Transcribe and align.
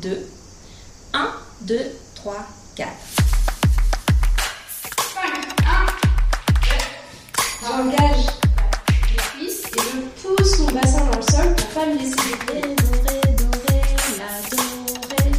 2. 0.00 0.10
1, 1.12 1.28
2, 1.62 1.76
3, 2.14 2.34
4. 2.76 2.90
5, 5.12 5.22
1, 5.64 5.86
J'engage 7.60 8.26
les 9.10 9.16
cuisses 9.16 9.64
et 9.64 9.80
je 9.80 9.98
pousse 10.22 10.58
mon 10.60 10.70
bassin 10.70 11.04
dans 11.04 11.16
le 11.16 11.22
sol 11.22 11.56
pour 11.56 11.66
pas 11.70 11.86
me 11.86 11.94
laisser 11.98 12.14
Doré, 12.46 12.60
doré, 12.76 13.20
doré, 13.38 13.82
la 14.18 14.30
dorée. 14.56 15.32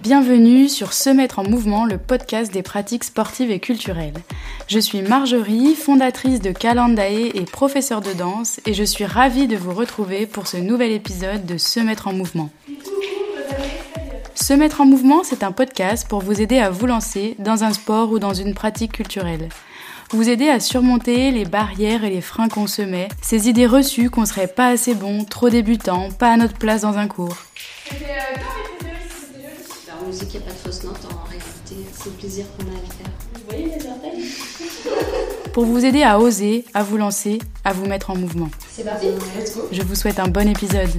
Bienvenue 0.00 0.70
sur 0.70 0.94
Se 0.94 1.10
mettre 1.10 1.38
en 1.40 1.44
mouvement, 1.44 1.84
le 1.84 1.98
podcast 1.98 2.50
des 2.50 2.62
pratiques 2.62 3.04
sportives 3.04 3.50
et 3.50 3.60
culturelles. 3.60 4.22
Je 4.68 4.80
suis 4.80 5.00
Marjorie, 5.00 5.76
fondatrice 5.76 6.40
de 6.40 6.50
Calendae 6.50 7.30
et 7.34 7.44
professeure 7.44 8.00
de 8.00 8.12
danse, 8.12 8.58
et 8.66 8.74
je 8.74 8.82
suis 8.82 9.04
ravie 9.04 9.46
de 9.46 9.56
vous 9.56 9.72
retrouver 9.72 10.26
pour 10.26 10.48
ce 10.48 10.56
nouvel 10.56 10.90
épisode 10.90 11.46
de 11.46 11.56
Se 11.56 11.78
mettre 11.78 12.08
en 12.08 12.12
mouvement. 12.12 12.50
Se 14.34 14.52
mettre 14.54 14.80
en 14.80 14.84
mouvement, 14.84 15.22
c'est 15.22 15.44
un 15.44 15.52
podcast 15.52 16.08
pour 16.08 16.20
vous 16.20 16.40
aider 16.40 16.58
à 16.58 16.70
vous 16.70 16.86
lancer 16.86 17.36
dans 17.38 17.62
un 17.62 17.72
sport 17.72 18.10
ou 18.10 18.18
dans 18.18 18.34
une 18.34 18.54
pratique 18.54 18.94
culturelle. 18.94 19.50
Vous 20.10 20.28
aider 20.28 20.48
à 20.48 20.58
surmonter 20.58 21.30
les 21.30 21.44
barrières 21.44 22.02
et 22.02 22.10
les 22.10 22.20
freins 22.20 22.48
qu'on 22.48 22.66
se 22.66 22.82
met, 22.82 23.06
ces 23.22 23.48
idées 23.48 23.66
reçues 23.66 24.10
qu'on 24.10 24.26
serait 24.26 24.48
pas 24.48 24.66
assez 24.66 24.96
bon, 24.96 25.24
trop 25.24 25.48
débutant, 25.48 26.10
pas 26.10 26.32
à 26.32 26.36
notre 26.36 26.58
place 26.58 26.82
dans 26.82 26.98
un 26.98 27.06
cours. 27.06 27.36
Euh, 27.92 27.94
en 30.02 30.06
musique, 30.06 30.34
il 30.34 30.40
n'y 30.40 30.44
a 30.44 30.48
pas 30.48 30.52
de 30.52 30.58
fausse 30.58 30.82
note 30.82 31.06
en 31.08 31.26
C'est 31.66 32.10
le 32.10 32.10
plaisir 32.12 32.44
qu'on 32.56 32.64
a 32.66 32.68
à 32.68 32.80
le 32.80 32.86
faire. 32.86 33.10
Vous 33.34 33.40
voyez 33.48 33.64
les 33.64 33.86
orteils? 33.88 34.24
Pour 35.52 35.64
vous 35.64 35.84
aider 35.84 36.04
à 36.04 36.20
oser, 36.20 36.64
à 36.74 36.84
vous 36.84 36.96
lancer, 36.96 37.38
à 37.64 37.72
vous 37.72 37.86
mettre 37.86 38.10
en 38.10 38.16
mouvement. 38.16 38.48
C'est 38.70 38.84
parti, 38.84 39.06
let's 39.36 39.56
go 39.56 39.62
Je 39.72 39.82
vous 39.82 39.96
souhaite 39.96 40.20
un 40.20 40.28
bon 40.28 40.48
épisode. 40.48 40.90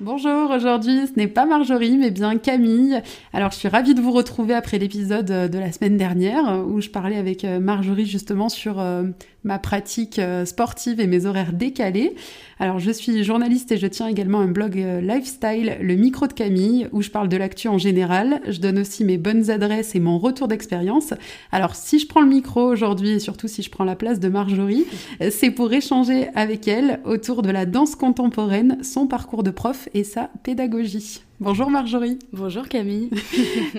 Bonjour, 0.00 0.50
aujourd'hui 0.50 1.06
ce 1.06 1.12
n'est 1.16 1.28
pas 1.28 1.44
Marjorie 1.44 1.98
mais 1.98 2.10
bien 2.10 2.38
Camille. 2.38 3.02
Alors 3.34 3.50
je 3.50 3.56
suis 3.56 3.68
ravie 3.68 3.94
de 3.94 4.00
vous 4.00 4.12
retrouver 4.12 4.54
après 4.54 4.78
l'épisode 4.78 5.26
de 5.26 5.58
la 5.58 5.70
semaine 5.70 5.98
dernière 5.98 6.64
où 6.66 6.80
je 6.80 6.88
parlais 6.88 7.18
avec 7.18 7.44
euh, 7.44 7.60
Marjorie 7.60 8.06
justement 8.06 8.48
sur 8.48 8.80
euh, 8.80 9.04
ma 9.44 9.58
pratique 9.58 10.18
euh, 10.18 10.44
sportive 10.44 11.00
et 11.00 11.06
mes 11.06 11.26
horaires 11.26 11.52
décalés. 11.52 12.14
Alors 12.58 12.78
je 12.78 12.90
suis 12.90 13.24
journaliste 13.24 13.72
et 13.72 13.78
je 13.78 13.86
tiens 13.86 14.08
également 14.08 14.40
un 14.40 14.48
blog 14.48 14.78
euh, 14.78 15.00
lifestyle, 15.00 15.76
le 15.80 15.94
micro 15.94 16.26
de 16.26 16.32
Camille, 16.32 16.88
où 16.92 17.02
je 17.02 17.10
parle 17.10 17.28
de 17.28 17.36
l'actu 17.36 17.68
en 17.68 17.78
général. 17.78 18.40
Je 18.48 18.60
donne 18.60 18.78
aussi 18.78 19.04
mes 19.04 19.18
bonnes 19.18 19.50
adresses 19.50 19.94
et 19.94 20.00
mon 20.00 20.18
retour 20.18 20.48
d'expérience. 20.48 21.14
Alors 21.52 21.74
si 21.74 21.98
je 21.98 22.06
prends 22.06 22.20
le 22.20 22.28
micro 22.28 22.62
aujourd'hui 22.62 23.10
et 23.10 23.18
surtout 23.18 23.48
si 23.48 23.62
je 23.62 23.70
prends 23.70 23.84
la 23.84 23.96
place 23.96 24.20
de 24.20 24.28
Marjorie, 24.28 24.84
euh, 25.22 25.30
c'est 25.30 25.50
pour 25.50 25.72
échanger 25.72 26.28
avec 26.34 26.68
elle 26.68 27.00
autour 27.04 27.42
de 27.42 27.50
la 27.50 27.66
danse 27.66 27.96
contemporaine, 27.96 28.78
son 28.82 29.06
parcours 29.06 29.42
de 29.42 29.50
prof 29.50 29.88
et 29.94 30.04
sa 30.04 30.30
pédagogie. 30.42 31.22
Bonjour 31.40 31.70
Marjorie. 31.70 32.18
Bonjour 32.32 32.68
Camille. 32.68 33.10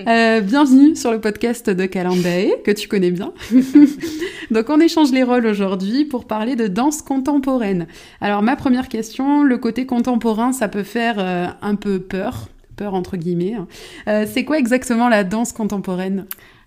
Euh, 0.08 0.40
bienvenue 0.40 0.96
sur 0.96 1.12
le 1.12 1.20
podcast 1.20 1.70
de 1.70 1.86
Calendae, 1.86 2.56
que 2.64 2.70
tu 2.72 2.88
connais 2.88 3.10
bien. 3.12 3.32
Donc 4.50 4.68
on 4.68 4.80
échange 4.80 5.12
les 5.12 5.22
rôles 5.22 5.46
aujourd'hui 5.46 6.04
pour 6.04 6.26
parler 6.26 6.56
de 6.56 6.66
danse 6.66 7.02
contemporaine. 7.02 7.86
Alors 8.20 8.42
ma 8.42 8.56
première 8.56 8.88
question, 8.88 9.44
le 9.44 9.58
côté 9.58 9.86
contemporain, 9.86 10.52
ça 10.52 10.68
peut 10.68 10.82
faire 10.82 11.16
euh, 11.18 11.46
un 11.60 11.74
peu 11.76 12.00
peur, 12.00 12.48
peur 12.76 12.94
entre 12.94 13.16
guillemets. 13.16 13.54
hein. 13.54 13.68
Euh, 14.08 14.26
c'est 14.28 14.44
quoi 14.44 14.58
exactement 14.58 15.08
la 15.08 15.22
danse 15.22 15.52
contemporaine? 15.52 16.26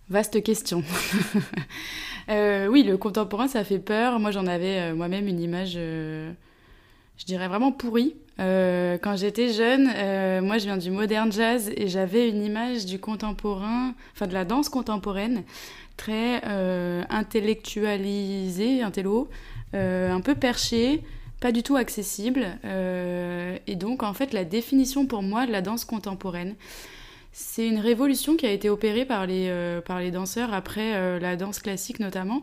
Vaste 0.10 0.42
question. 0.44 0.84
Euh, 2.28 2.66
oui, 2.66 2.82
le 2.82 2.98
contemporain, 2.98 3.48
ça 3.48 3.64
fait 3.64 3.78
peur. 3.78 4.20
Moi, 4.20 4.32
j'en 4.32 4.48
avais 4.48 4.80
euh, 4.80 4.96
moi-même 4.96 5.28
une 5.28 5.40
image, 5.40 5.74
euh, 5.78 6.32
je 7.18 7.26
dirais 7.26 7.48
vraiment 7.48 7.72
pourrie. 7.72 8.16
Euh, 8.40 8.98
quand 9.02 9.16
j'étais 9.16 9.54
jeune, 9.54 9.90
euh, 9.96 10.42
moi, 10.42 10.58
je 10.58 10.66
viens 10.66 10.78
du 10.78 10.92
modern 10.92 11.32
jazz 11.32 11.72
et 11.76 11.88
j'avais 11.88 12.30
une 12.30 12.44
image 12.44 12.86
du 12.86 13.00
contemporain, 13.00 13.94
enfin 14.14 14.28
de 14.28 14.34
la 14.34 14.44
danse 14.44 14.68
contemporaine, 14.70 15.44
très 15.96 16.42
euh, 16.46 17.04
intellectualisée, 17.10 18.82
intello, 18.82 19.30
euh, 19.74 20.12
un 20.12 20.20
peu 20.20 20.36
perchée, 20.36 21.02
pas 21.40 21.54
du 21.54 21.64
tout 21.64 21.78
accessible. 21.78 22.48
Et 23.68 23.76
donc, 23.76 24.04
en 24.04 24.14
fait, 24.14 24.34
la 24.34 24.44
définition 24.44 25.06
pour 25.06 25.22
moi 25.22 25.46
de 25.46 25.52
la 25.52 25.62
danse 25.62 25.86
contemporaine, 25.86 26.56
c'est 27.32 27.68
une 27.68 27.80
révolution 27.80 28.36
qui 28.36 28.46
a 28.46 28.52
été 28.52 28.70
opérée 28.70 29.06
par 29.06 29.28
les, 29.28 29.80
par 29.86 30.00
les 30.00 30.12
danseurs 30.12 30.54
après 30.54 31.20
la 31.20 31.36
danse 31.36 31.60
classique 31.60 32.00
notamment, 32.00 32.42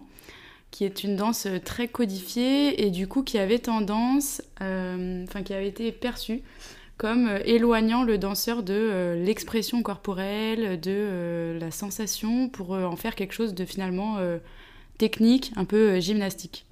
qui 0.72 0.84
est 0.84 1.05
une 1.05 1.15
danse 1.15 1.47
euh, 1.47 1.60
très 1.60 1.87
codifiée 1.87 2.84
et 2.84 2.91
du 2.91 3.06
coup 3.06 3.22
qui 3.22 3.38
avait 3.38 3.60
tendance, 3.60 4.43
euh, 4.60 5.22
enfin 5.28 5.44
qui 5.44 5.55
avait 5.55 5.69
été 5.69 5.93
perçue 5.93 6.43
comme 6.97 7.28
euh, 7.28 7.38
éloignant 7.44 8.03
le 8.03 8.19
danseur 8.19 8.65
de 8.65 9.15
l'expression 9.25 9.83
corporelle, 9.83 10.81
de 10.81 11.56
la 11.60 11.71
sensation, 11.71 12.49
pour 12.49 12.71
en 12.72 12.97
faire 12.97 13.15
quelque 13.15 13.34
chose 13.34 13.55
de 13.55 13.65
finalement 13.65 14.19
technique, 14.99 15.53
un 15.56 15.65
peu 15.65 16.00
gymnastique. 16.00 16.66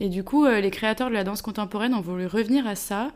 Et 0.00 0.08
du 0.08 0.24
coup, 0.24 0.46
les 0.46 0.70
créateurs 0.70 1.08
de 1.08 1.14
la 1.14 1.24
danse 1.24 1.42
contemporaine 1.42 1.94
ont 1.94 2.00
voulu 2.00 2.26
revenir 2.26 2.66
à 2.66 2.74
ça. 2.74 3.12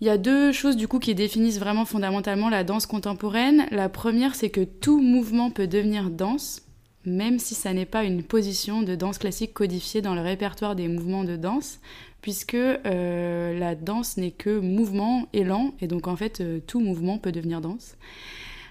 Il 0.00 0.06
y 0.06 0.10
a 0.10 0.18
deux 0.18 0.52
choses 0.52 0.76
du 0.76 0.88
coup 0.88 0.98
qui 0.98 1.14
définissent 1.14 1.58
vraiment 1.58 1.84
fondamentalement 1.84 2.48
la 2.48 2.64
danse 2.64 2.86
contemporaine. 2.86 3.66
La 3.70 3.88
première, 3.88 4.34
c'est 4.34 4.50
que 4.50 4.62
tout 4.64 5.00
mouvement 5.00 5.50
peut 5.50 5.66
devenir 5.66 6.10
danse, 6.10 6.65
même 7.06 7.38
si 7.38 7.54
ça 7.54 7.72
n'est 7.72 7.86
pas 7.86 8.04
une 8.04 8.22
position 8.22 8.82
de 8.82 8.94
danse 8.94 9.18
classique 9.18 9.54
codifiée 9.54 10.02
dans 10.02 10.14
le 10.14 10.20
répertoire 10.20 10.74
des 10.74 10.88
mouvements 10.88 11.24
de 11.24 11.36
danse, 11.36 11.78
puisque 12.20 12.54
euh, 12.54 13.58
la 13.58 13.76
danse 13.76 14.16
n'est 14.16 14.32
que 14.32 14.58
mouvement, 14.58 15.28
élan, 15.32 15.72
et 15.80 15.86
donc 15.86 16.08
en 16.08 16.16
fait 16.16 16.40
euh, 16.40 16.58
tout 16.66 16.80
mouvement 16.80 17.18
peut 17.18 17.32
devenir 17.32 17.60
danse. 17.60 17.96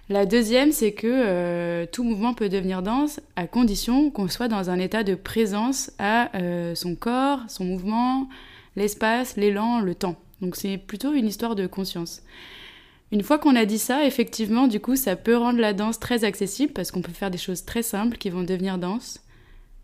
La 0.09 0.28
deuxième, 0.28 0.72
c'est 0.72 0.91
que 0.91 1.07
euh, 1.07 1.85
tout 1.91 2.03
mouvement 2.03 2.35
peut 2.35 2.50
devenir 2.50 2.84
danse 2.84 3.22
à 3.35 3.47
condition 3.47 4.12
qu'on 4.12 4.28
soit 4.28 4.50
dans 4.50 4.69
un 4.69 4.78
état 4.78 5.03
de 5.03 5.16
présence 5.16 5.91
à 5.97 6.29
son 6.75 6.95
corps, 6.95 7.40
son 7.47 7.63
mouvement, 7.63 8.29
l'espace, 8.75 9.35
l'élan, 9.35 9.79
le 9.79 9.95
temps. 9.95 10.16
Donc 10.41 10.57
c'est 10.57 10.78
plutôt 10.78 11.13
une 11.13 11.25
histoire 11.25 11.56
de 11.56 11.66
conscience. 11.66 12.22
Une 13.11 13.23
fois 13.23 13.38
qu'on 13.38 13.55
a 13.55 13.66
dit 13.66 13.77
ça, 13.77 14.05
effectivement, 14.05 14.67
du 14.67 14.79
coup, 14.79 14.95
ça 14.95 15.16
peut 15.16 15.38
rendre 15.38 15.59
la 15.59 15.73
danse 15.73 15.99
très 15.99 16.23
accessible 16.23 16.73
parce 16.73 16.91
qu'on 16.91 17.01
peut 17.01 17.11
faire 17.11 17.31
des 17.31 17.38
choses 17.38 17.63
très 17.63 17.83
simples 17.83 18.17
qui 18.17 18.29
vont 18.29 18.43
devenir 18.43 18.77
danse. 18.77 19.21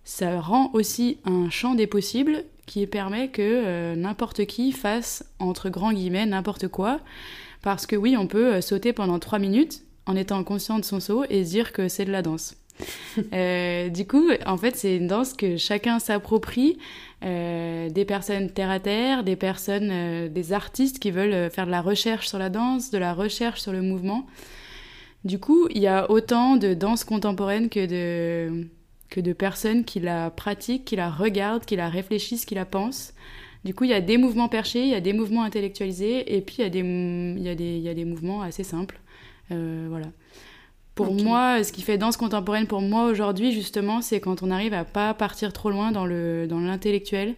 Ça 0.03 0.39
rend 0.41 0.71
aussi 0.73 1.19
un 1.25 1.49
champ 1.49 1.75
des 1.75 1.87
possibles 1.87 2.43
qui 2.65 2.87
permet 2.87 3.29
que 3.29 3.41
euh, 3.41 3.95
n'importe 3.95 4.45
qui 4.45 4.71
fasse, 4.71 5.23
entre 5.39 5.69
grands 5.69 5.93
guillemets, 5.93 6.25
n'importe 6.25 6.67
quoi. 6.67 6.99
Parce 7.61 7.85
que 7.85 7.95
oui, 7.95 8.17
on 8.17 8.27
peut 8.27 8.55
euh, 8.55 8.61
sauter 8.61 8.93
pendant 8.93 9.19
trois 9.19 9.39
minutes 9.39 9.83
en 10.07 10.15
étant 10.15 10.43
conscient 10.43 10.79
de 10.79 10.85
son 10.85 10.99
saut 10.99 11.23
et 11.29 11.43
dire 11.43 11.73
que 11.73 11.87
c'est 11.87 12.05
de 12.05 12.11
la 12.11 12.23
danse. 12.23 12.55
Euh, 13.33 13.89
du 13.89 14.07
coup, 14.07 14.29
en 14.45 14.57
fait, 14.57 14.75
c'est 14.75 14.95
une 14.95 15.07
danse 15.07 15.33
que 15.33 15.57
chacun 15.57 15.99
s'approprie, 15.99 16.77
euh, 17.23 17.89
des 17.89 18.05
personnes 18.05 18.49
terre 18.49 18.69
à 18.69 18.79
terre, 18.79 19.23
des 19.23 19.35
personnes, 19.35 19.89
euh, 19.91 20.29
des 20.29 20.53
artistes 20.53 20.99
qui 20.99 21.11
veulent 21.11 21.49
faire 21.49 21.65
de 21.65 21.71
la 21.71 21.81
recherche 21.81 22.27
sur 22.27 22.39
la 22.39 22.49
danse, 22.49 22.91
de 22.91 22.97
la 22.97 23.13
recherche 23.13 23.61
sur 23.61 23.71
le 23.71 23.81
mouvement. 23.81 24.27
Du 25.23 25.39
coup, 25.39 25.67
il 25.71 25.81
y 25.81 25.87
a 25.87 26.09
autant 26.09 26.55
de 26.55 26.73
danse 26.73 27.03
contemporaine 27.03 27.69
que 27.69 27.85
de, 27.85 28.67
que 29.09 29.19
de 29.19 29.33
personnes 29.33 29.83
qui 29.83 29.99
la 29.99 30.29
pratiquent, 30.31 30.85
qui 30.85 30.95
la 30.95 31.09
regardent, 31.09 31.65
qui 31.65 31.75
la 31.75 31.89
réfléchissent, 31.89 32.45
qui 32.45 32.55
la 32.55 32.65
pensent. 32.65 33.13
Du 33.65 33.73
coup, 33.75 33.83
il 33.83 33.91
y 33.91 33.93
a 33.93 34.01
des 34.01 34.17
mouvements 34.17 34.49
perchés, 34.49 34.83
il 34.83 34.89
y 34.89 34.95
a 34.95 35.01
des 35.01 35.13
mouvements 35.13 35.43
intellectualisés, 35.43 36.35
et 36.35 36.41
puis 36.41 36.57
il 36.59 36.63
y 36.63 36.65
a 36.65 36.69
des, 36.69 36.79
y 36.79 37.77
il 37.77 37.83
y 37.83 37.89
a 37.89 37.93
des 37.93 38.05
mouvements 38.05 38.41
assez 38.41 38.63
simples. 38.63 38.99
Voilà. 39.49 40.07
Pour 41.03 41.23
moi, 41.23 41.63
ce 41.63 41.71
qui 41.71 41.81
fait 41.81 41.97
danse 41.97 42.17
contemporaine 42.17 42.67
pour 42.67 42.81
moi 42.81 43.05
aujourd'hui, 43.05 43.51
justement, 43.51 44.01
c'est 44.01 44.19
quand 44.19 44.43
on 44.43 44.51
arrive 44.51 44.73
à 44.73 44.83
pas 44.83 45.13
partir 45.13 45.53
trop 45.53 45.69
loin 45.69 45.91
dans 45.91 46.05
le 46.05 46.47
dans 46.47 46.59
l'intellectuel. 46.59 47.35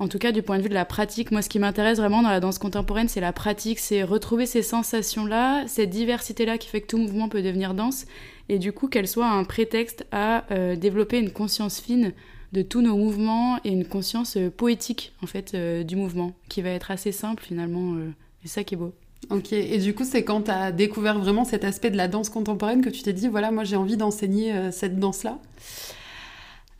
En 0.00 0.06
tout 0.06 0.18
cas, 0.18 0.30
du 0.30 0.42
point 0.42 0.58
de 0.58 0.62
vue 0.62 0.68
de 0.68 0.74
la 0.74 0.84
pratique, 0.84 1.32
moi, 1.32 1.42
ce 1.42 1.48
qui 1.48 1.58
m'intéresse 1.58 1.98
vraiment 1.98 2.22
dans 2.22 2.28
la 2.28 2.38
danse 2.38 2.58
contemporaine, 2.58 3.08
c'est 3.08 3.20
la 3.20 3.32
pratique, 3.32 3.80
c'est 3.80 4.04
retrouver 4.04 4.46
ces 4.46 4.62
sensations-là, 4.62 5.66
cette 5.66 5.90
diversité-là 5.90 6.56
qui 6.56 6.68
fait 6.68 6.82
que 6.82 6.86
tout 6.86 6.98
mouvement 6.98 7.28
peut 7.28 7.42
devenir 7.42 7.74
danse, 7.74 8.06
et 8.48 8.60
du 8.60 8.72
coup 8.72 8.86
qu'elle 8.86 9.08
soit 9.08 9.26
un 9.28 9.42
prétexte 9.42 10.06
à 10.12 10.44
euh, 10.52 10.76
développer 10.76 11.18
une 11.18 11.32
conscience 11.32 11.80
fine 11.80 12.12
de 12.52 12.62
tous 12.62 12.80
nos 12.80 12.96
mouvements 12.96 13.58
et 13.64 13.70
une 13.70 13.84
conscience 13.84 14.36
euh, 14.36 14.50
poétique, 14.50 15.12
en 15.20 15.26
fait, 15.26 15.54
euh, 15.54 15.82
du 15.82 15.96
mouvement, 15.96 16.32
qui 16.48 16.62
va 16.62 16.70
être 16.70 16.92
assez 16.92 17.10
simple 17.10 17.42
finalement. 17.42 17.94
euh, 17.94 18.12
et 18.44 18.48
ça 18.48 18.62
qui 18.62 18.74
est 18.74 18.78
beau. 18.78 18.92
Ok, 19.30 19.52
et 19.52 19.76
du 19.76 19.94
coup 19.94 20.04
c'est 20.04 20.24
quand 20.24 20.42
tu 20.42 20.50
as 20.50 20.72
découvert 20.72 21.18
vraiment 21.18 21.44
cet 21.44 21.62
aspect 21.62 21.90
de 21.90 21.98
la 21.98 22.08
danse 22.08 22.30
contemporaine 22.30 22.80
que 22.80 22.88
tu 22.88 23.02
t'es 23.02 23.12
dit, 23.12 23.28
voilà, 23.28 23.50
moi 23.50 23.62
j'ai 23.62 23.76
envie 23.76 23.98
d'enseigner 23.98 24.54
euh, 24.54 24.70
cette 24.72 24.98
danse-là? 24.98 25.38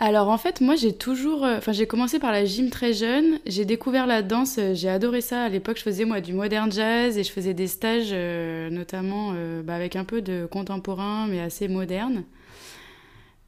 Alors 0.01 0.31
en 0.31 0.39
fait, 0.39 0.63
moi 0.63 0.75
j'ai 0.75 0.95
toujours, 0.95 1.45
euh, 1.45 1.59
enfin 1.59 1.73
j'ai 1.73 1.87
commencé 1.87 2.19
par 2.19 2.33
la 2.33 2.47
gym 2.47 2.71
très 2.71 2.95
jeune. 2.95 3.39
J'ai 3.45 3.67
découvert 3.67 4.07
la 4.07 4.23
danse, 4.23 4.57
euh, 4.59 4.73
j'ai 4.73 4.89
adoré 4.89 5.21
ça. 5.21 5.43
À 5.43 5.49
l'époque, 5.51 5.77
je 5.77 5.83
faisais 5.83 6.07
moi 6.07 6.23
du 6.23 6.33
modern 6.33 6.73
jazz 6.73 7.19
et 7.19 7.25
je 7.25 7.31
faisais 7.31 7.53
des 7.53 7.67
stages, 7.67 8.15
notamment 8.71 9.35
bah, 9.65 9.75
avec 9.75 9.97
un 9.97 10.05
peu 10.05 10.23
de 10.23 10.47
contemporain, 10.51 11.27
mais 11.29 11.41
assez 11.41 11.69
moderne. 11.69 12.23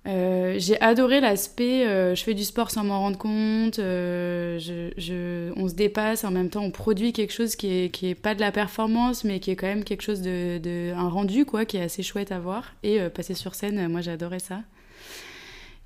Euh, 0.06 0.54
j'ai 0.58 0.80
adoré 0.80 1.20
l'aspect 1.20 1.84
je 1.84 2.22
fais 2.22 2.32
du 2.32 2.44
sport 2.44 2.70
sans 2.70 2.84
m'en 2.84 3.00
rendre 3.00 3.18
compte, 3.18 3.76
je, 3.76 5.52
on 5.56 5.68
se 5.68 5.74
dépasse, 5.74 6.24
en 6.24 6.30
même 6.30 6.48
temps 6.48 6.62
on 6.62 6.70
produit 6.70 7.12
quelque 7.12 7.34
chose 7.34 7.54
qui 7.54 7.84
est, 7.84 7.90
qui 7.90 8.08
est 8.08 8.14
pas 8.14 8.34
de 8.34 8.40
la 8.40 8.50
performance, 8.50 9.24
mais 9.24 9.40
qui 9.40 9.50
est 9.50 9.56
quand 9.56 9.66
même 9.66 9.84
quelque 9.84 10.02
chose 10.02 10.22
de, 10.22 10.58
de 10.58 10.92
un 10.96 11.08
rendu 11.08 11.44
quoi, 11.44 11.66
qui 11.66 11.76
est 11.76 11.82
assez 11.82 12.02
chouette 12.02 12.32
à 12.32 12.38
voir. 12.38 12.74
Et 12.82 12.98
passer 13.10 13.34
sur 13.34 13.54
scène, 13.54 13.88
moi 13.88 14.00
adoré 14.08 14.38
ça 14.38 14.60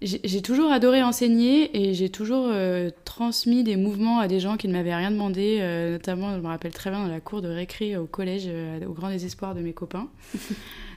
j'ai 0.02 0.42
toujours 0.42 0.70
adoré 0.70 1.02
enseigner 1.02 1.70
et 1.76 1.94
j'ai 1.94 2.10
toujours 2.10 2.48
euh, 2.50 2.90
transmis 3.04 3.64
des 3.64 3.76
mouvements 3.76 4.18
à 4.18 4.28
des 4.28 4.40
gens 4.40 4.56
qui 4.56 4.68
ne 4.68 4.72
m'avaient 4.72 4.94
rien 4.94 5.10
demandé, 5.10 5.58
euh, 5.60 5.92
notamment, 5.92 6.34
je 6.34 6.40
me 6.40 6.46
rappelle 6.46 6.72
très 6.72 6.90
bien, 6.90 7.02
dans 7.04 7.12
la 7.12 7.20
cour 7.20 7.40
de 7.40 7.48
récré 7.48 7.96
au 7.96 8.06
collège, 8.06 8.44
euh, 8.46 8.84
au 8.86 8.92
grand 8.92 9.08
désespoir 9.08 9.54
de 9.54 9.60
mes 9.60 9.72
copains. 9.72 10.08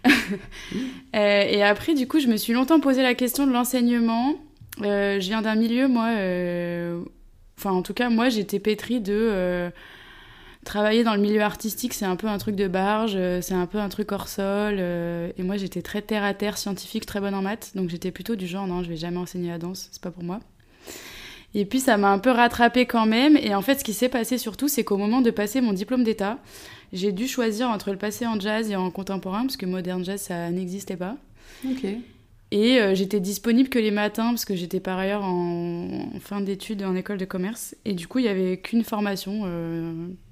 et 1.14 1.64
après, 1.64 1.94
du 1.94 2.08
coup, 2.08 2.20
je 2.20 2.28
me 2.28 2.38
suis 2.38 2.54
longtemps 2.54 2.80
posé 2.80 3.02
la 3.02 3.14
question 3.14 3.48
de 3.48 3.52
l'enseignement. 3.52 4.36
je 4.82 5.20
viens 5.20 5.42
d'un 5.42 5.56
milieu, 5.56 5.88
moi, 5.88 6.10
enfin, 7.58 7.72
en 7.72 7.84
tout 7.84 7.94
cas, 7.94 8.10
moi, 8.10 8.30
j'étais 8.30 8.60
pétrie 8.60 9.00
de 9.00 9.72
travailler 10.68 11.04
dans 11.04 11.16
le 11.16 11.22
milieu 11.22 11.42
artistique, 11.42 11.94
c'est 11.94 12.06
un 12.06 12.16
peu 12.16 12.28
un 12.28 12.38
truc 12.38 12.56
de 12.56 12.68
barge, 12.68 13.14
euh, 13.16 13.42
c'est 13.42 13.54
un 13.54 13.66
peu 13.66 13.80
un 13.80 13.90
truc 13.90 14.12
hors 14.12 14.28
sol. 14.28 14.76
Euh, 14.78 15.32
et 15.38 15.44
moi, 15.44 15.58
j'étais 15.58 15.82
très 15.82 16.02
terre 16.02 16.24
à 16.24 16.34
terre, 16.34 16.58
scientifique, 16.58 17.06
très 17.06 17.20
bonne 17.20 17.34
en 17.34 17.42
maths. 17.42 17.72
Donc 17.74 17.90
j'étais 17.90 18.12
plutôt 18.12 18.36
du 18.36 18.46
genre, 18.46 18.68
non, 18.68 18.84
je 18.84 18.90
vais 18.90 18.98
jamais 18.98 19.18
enseigner 19.18 19.50
la 19.50 19.58
danse, 19.58 19.88
c'est 19.92 20.02
pas 20.02 20.12
pour 20.12 20.24
moi. 20.24 20.40
Et 21.56 21.66
puis 21.66 21.80
ça 21.80 21.98
m'a 21.98 22.12
un 22.12 22.20
peu 22.20 22.30
rattrapé 22.30 22.86
quand 22.86 23.06
même. 23.06 23.38
Et 23.38 23.56
en 23.56 23.62
fait, 23.62 23.80
ce 23.80 23.84
qui 23.84 23.94
s'est 23.94 24.10
passé 24.10 24.38
surtout, 24.38 24.68
c'est 24.68 24.84
qu'au 24.84 24.98
moment 24.98 25.22
de 25.22 25.32
passer 25.32 25.62
mon 25.62 25.74
diplôme 25.74 26.04
d'état, 26.04 26.38
j'ai 26.94 27.12
dû 27.12 27.28
choisir 27.28 27.70
entre 27.70 27.92
le 27.92 27.98
passer 27.98 28.28
en 28.28 28.40
jazz 28.40 28.70
et 28.70 28.76
en 28.76 28.92
contemporain, 28.92 29.42
parce 29.44 29.58
que 29.58 29.66
moderne 29.66 30.04
jazz, 30.04 30.22
ça 30.22 30.52
n'existait 30.52 30.98
pas. 30.98 31.16
Ok. 31.66 31.86
Et 32.52 32.80
euh, 32.80 32.96
j'étais 32.96 33.20
disponible 33.20 33.70
que 33.70 33.80
les 33.80 33.92
matins, 33.92 34.30
parce 34.30 34.46
que 34.46 34.56
j'étais 34.56 34.80
par 34.80 34.98
ailleurs 35.00 35.24
en, 35.24 36.06
fin 36.20 36.42
d'études 36.42 36.84
en 36.84 36.96
école 36.96 37.18
de 37.18 37.26
commerce. 37.26 37.76
Et 37.86 37.94
du 37.94 38.08
coup, 38.08 38.20
il 38.20 38.24
n'y 38.24 38.30
avait 38.30 38.58
qu'une 38.58 38.84
formation 38.84 39.42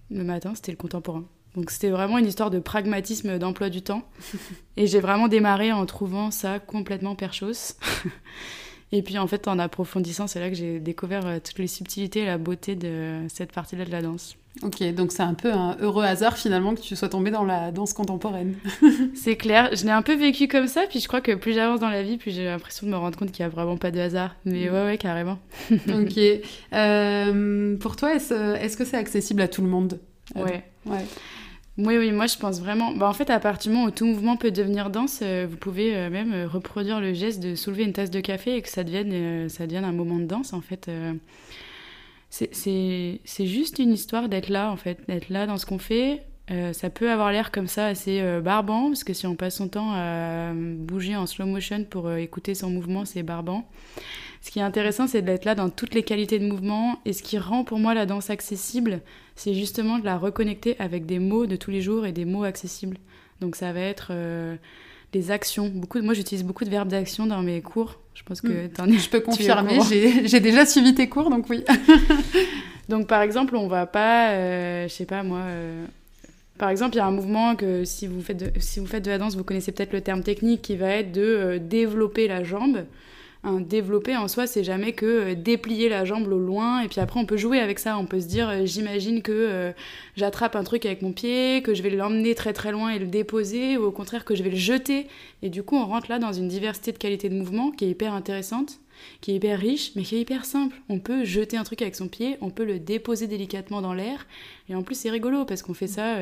le 0.09 0.23
matin, 0.23 0.53
c'était 0.55 0.71
le 0.71 0.77
contemporain. 0.77 1.25
Donc 1.55 1.71
c'était 1.71 1.89
vraiment 1.89 2.17
une 2.17 2.25
histoire 2.25 2.49
de 2.49 2.59
pragmatisme 2.59 3.37
d'emploi 3.39 3.69
du 3.69 3.81
temps. 3.81 4.03
Et 4.77 4.87
j'ai 4.87 4.99
vraiment 4.99 5.27
démarré 5.27 5.71
en 5.71 5.85
trouvant 5.85 6.31
ça 6.31 6.59
complètement 6.59 7.15
perchos. 7.15 7.77
et 8.91 9.01
puis 9.01 9.17
en 9.17 9.27
fait, 9.27 9.47
en 9.47 9.59
approfondissant, 9.59 10.27
c'est 10.27 10.39
là 10.39 10.49
que 10.49 10.55
j'ai 10.55 10.79
découvert 10.79 11.25
euh, 11.25 11.39
toutes 11.43 11.59
les 11.59 11.67
subtilités 11.67 12.21
et 12.21 12.25
la 12.25 12.37
beauté 12.37 12.75
de 12.75 13.21
cette 13.29 13.51
partie-là 13.51 13.85
de 13.85 13.91
la 13.91 14.01
danse. 14.01 14.35
Ok, 14.63 14.81
donc 14.93 15.11
c'est 15.11 15.23
un 15.23 15.33
peu 15.33 15.51
un 15.51 15.75
heureux 15.81 16.05
hasard 16.05 16.37
finalement 16.37 16.75
que 16.75 16.79
tu 16.79 16.95
sois 16.95 17.09
tombée 17.09 17.31
dans 17.31 17.43
la 17.43 17.71
danse 17.71 17.91
contemporaine. 17.91 18.55
c'est 19.13 19.35
clair, 19.35 19.69
je 19.73 19.83
l'ai 19.83 19.91
un 19.91 20.01
peu 20.01 20.15
vécu 20.15 20.47
comme 20.47 20.67
ça, 20.67 20.83
puis 20.87 21.01
je 21.01 21.09
crois 21.09 21.19
que 21.19 21.33
plus 21.33 21.53
j'avance 21.53 21.81
dans 21.81 21.89
la 21.89 22.03
vie, 22.03 22.15
plus 22.17 22.31
j'ai 22.31 22.45
l'impression 22.45 22.87
de 22.87 22.91
me 22.91 22.97
rendre 22.97 23.17
compte 23.17 23.31
qu'il 23.31 23.45
n'y 23.45 23.51
a 23.51 23.53
vraiment 23.53 23.75
pas 23.75 23.91
de 23.91 23.99
hasard. 23.99 24.35
Mais 24.45 24.69
mm. 24.69 24.73
ouais, 24.73 24.85
ouais, 24.85 24.97
carrément. 24.97 25.39
ok. 25.71 26.19
Euh, 26.73 27.77
pour 27.77 27.97
toi, 27.97 28.15
est-ce 28.15 28.33
est 28.33 28.67
-ce 28.67 28.77
que 28.77 28.85
c'est 28.85 28.97
accessible 28.97 29.41
à 29.41 29.49
tout 29.49 29.61
le 29.61 29.67
monde? 29.67 29.99
Ouais. 30.35 30.63
ouais. 30.85 31.05
Oui, 31.77 31.97
oui, 31.97 32.11
moi 32.11 32.27
je 32.27 32.37
pense 32.37 32.59
vraiment. 32.61 32.93
Bah, 32.95 33.07
en 33.07 33.13
fait, 33.13 33.29
à 33.29 33.39
partir 33.39 33.71
du 33.71 33.77
moment 33.77 33.89
où 33.89 33.91
tout 33.91 34.05
mouvement 34.05 34.37
peut 34.37 34.51
devenir 34.51 34.89
danse, 34.89 35.19
euh, 35.21 35.45
vous 35.49 35.57
pouvez 35.57 35.95
euh, 35.95 36.09
même 36.09 36.45
reproduire 36.45 37.01
le 37.01 37.13
geste 37.13 37.41
de 37.41 37.55
soulever 37.55 37.83
une 37.83 37.93
tasse 37.93 38.11
de 38.11 38.21
café 38.21 38.55
et 38.55 38.61
que 38.61 38.69
ça 38.69 38.83
devienne, 38.83 39.49
ça 39.49 39.65
devienne 39.65 39.83
un 39.83 39.91
moment 39.91 40.17
de 40.19 40.25
danse 40.25 40.53
en 40.53 40.61
fait 40.61 40.89
c'est 42.29 43.45
juste 43.45 43.79
une 43.79 43.93
histoire 43.93 44.29
d'être 44.29 44.49
là, 44.49 44.71
en 44.71 44.75
fait, 44.75 44.99
d'être 45.07 45.29
là 45.29 45.45
dans 45.47 45.57
ce 45.57 45.65
qu'on 45.65 45.79
fait. 45.79 46.23
Euh, 46.51 46.73
ça 46.73 46.89
peut 46.91 47.09
avoir 47.09 47.31
l'air 47.31 47.51
comme 47.51 47.67
ça 47.67 47.87
assez 47.87 48.21
euh, 48.21 48.39
barbant, 48.39 48.89
parce 48.89 49.03
que 49.03 49.13
si 49.13 49.25
on 49.25 49.35
passe 49.35 49.55
son 49.55 49.67
temps 49.67 49.91
à 49.93 50.51
bouger 50.53 51.15
en 51.15 51.25
slow 51.25 51.47
motion 51.47 51.83
pour 51.85 52.07
euh, 52.07 52.17
écouter 52.17 52.53
son 52.53 52.69
mouvement, 52.69 53.03
c'est 53.05 53.23
barbant. 53.23 53.67
Ce 54.45 54.51
qui 54.51 54.59
est 54.59 54.63
intéressant, 54.63 55.07
c'est 55.07 55.23
d'être 55.23 55.45
là 55.45 55.55
dans 55.55 55.69
toutes 55.69 55.95
les 55.95 56.03
qualités 56.03 56.37
de 56.37 56.45
mouvement, 56.45 56.99
et 57.05 57.13
ce 57.13 57.23
qui 57.23 57.39
rend 57.39 57.63
pour 57.63 57.79
moi 57.79 57.93
la 57.93 58.05
danse 58.05 58.29
accessible, 58.29 59.01
c'est 59.35 59.55
justement 59.55 59.97
de 59.97 60.05
la 60.05 60.17
reconnecter 60.17 60.75
avec 60.77 61.05
des 61.05 61.17
mots 61.17 61.47
de 61.47 61.55
tous 61.55 61.71
les 61.71 61.81
jours 61.81 62.05
et 62.05 62.11
des 62.11 62.25
mots 62.25 62.43
accessibles. 62.43 62.97
Donc 63.41 63.55
ça 63.55 63.73
va 63.73 63.79
être 63.79 64.11
des 65.13 65.31
actions. 65.31 65.69
Beaucoup, 65.69 65.99
moi, 66.01 66.13
j'utilise 66.13 66.43
beaucoup 66.43 66.63
de 66.63 66.69
verbes 66.69 66.89
d'action 66.89 67.25
dans 67.25 67.41
mes 67.41 67.61
cours 67.61 67.99
je 68.15 68.23
pense 68.23 68.41
que 68.41 68.47
hmm. 68.47 68.69
en 68.79 68.87
es. 68.87 68.97
Je 68.97 69.09
peux 69.09 69.19
confirmer, 69.19 69.79
j'ai 70.23 70.39
déjà 70.39 70.65
suivi 70.65 70.95
tes 70.95 71.07
cours, 71.07 71.29
donc 71.29 71.47
oui. 71.49 71.63
donc 72.89 73.07
par 73.07 73.21
exemple, 73.21 73.55
on 73.55 73.67
va 73.67 73.85
pas, 73.85 74.31
euh, 74.31 74.87
je 74.87 74.93
sais 74.93 75.05
pas 75.05 75.21
moi. 75.21 75.39
Euh, 75.39 75.85
par 76.57 76.69
exemple, 76.69 76.95
il 76.95 76.99
y 76.99 77.01
a 77.01 77.05
un 77.05 77.11
mouvement 77.11 77.57
que 77.57 77.83
si 77.83 78.07
vous 78.07 78.21
faites 78.21 78.37
de, 78.37 78.59
si 78.59 78.79
vous 78.79 78.87
faites 78.87 79.03
de 79.03 79.11
la 79.11 79.17
danse, 79.17 79.35
vous 79.35 79.43
connaissez 79.43 79.73
peut-être 79.73 79.91
le 79.91 79.99
terme 79.99 80.23
technique 80.23 80.61
qui 80.61 80.77
va 80.77 80.87
être 80.87 81.11
de 81.11 81.21
euh, 81.21 81.59
développer 81.59 82.29
la 82.29 82.43
jambe 82.43 82.85
un 83.45 83.61
développer 83.61 84.17
en 84.17 84.27
soi, 84.27 84.47
c'est 84.47 84.63
jamais 84.63 84.93
que 84.93 85.05
euh, 85.05 85.35
déplier 85.35 85.87
la 85.87 86.03
jambe 86.03 86.27
au 86.27 86.39
loin. 86.39 86.81
Et 86.81 86.87
puis 86.87 86.99
après, 86.99 87.19
on 87.19 87.25
peut 87.25 87.37
jouer 87.37 87.59
avec 87.59 87.79
ça. 87.79 87.97
On 87.97 88.05
peut 88.05 88.19
se 88.19 88.27
dire, 88.27 88.49
euh, 88.49 88.65
j'imagine 88.65 89.21
que 89.21 89.31
euh, 89.31 89.71
j'attrape 90.15 90.55
un 90.55 90.63
truc 90.63 90.85
avec 90.85 91.01
mon 91.01 91.13
pied, 91.13 91.61
que 91.61 91.73
je 91.73 91.83
vais 91.83 91.91
l'emmener 91.91 92.35
très 92.35 92.53
très 92.53 92.71
loin 92.71 92.89
et 92.89 92.99
le 92.99 93.05
déposer, 93.05 93.77
ou 93.77 93.83
au 93.83 93.91
contraire 93.91 94.25
que 94.25 94.35
je 94.35 94.43
vais 94.43 94.49
le 94.49 94.57
jeter. 94.57 95.07
Et 95.43 95.49
du 95.49 95.63
coup, 95.63 95.77
on 95.77 95.85
rentre 95.85 96.09
là 96.09 96.19
dans 96.19 96.33
une 96.33 96.47
diversité 96.47 96.91
de 96.91 96.97
qualité 96.97 97.29
de 97.29 97.35
mouvement 97.35 97.71
qui 97.71 97.85
est 97.85 97.89
hyper 97.89 98.13
intéressante, 98.13 98.79
qui 99.21 99.31
est 99.31 99.35
hyper 99.35 99.59
riche, 99.59 99.91
mais 99.95 100.01
qui 100.01 100.15
est 100.15 100.21
hyper 100.21 100.43
simple. 100.43 100.75
On 100.89 100.99
peut 100.99 101.23
jeter 101.23 101.57
un 101.57 101.63
truc 101.63 101.81
avec 101.83 101.95
son 101.95 102.07
pied, 102.07 102.37
on 102.41 102.49
peut 102.49 102.65
le 102.65 102.79
déposer 102.79 103.27
délicatement 103.27 103.81
dans 103.81 103.93
l'air. 103.93 104.25
Et 104.69 104.75
en 104.75 104.81
plus, 104.81 104.95
c'est 104.95 105.11
rigolo 105.11 105.45
parce 105.45 105.61
qu'on 105.61 105.75
fait 105.75 105.87
ça 105.87 106.15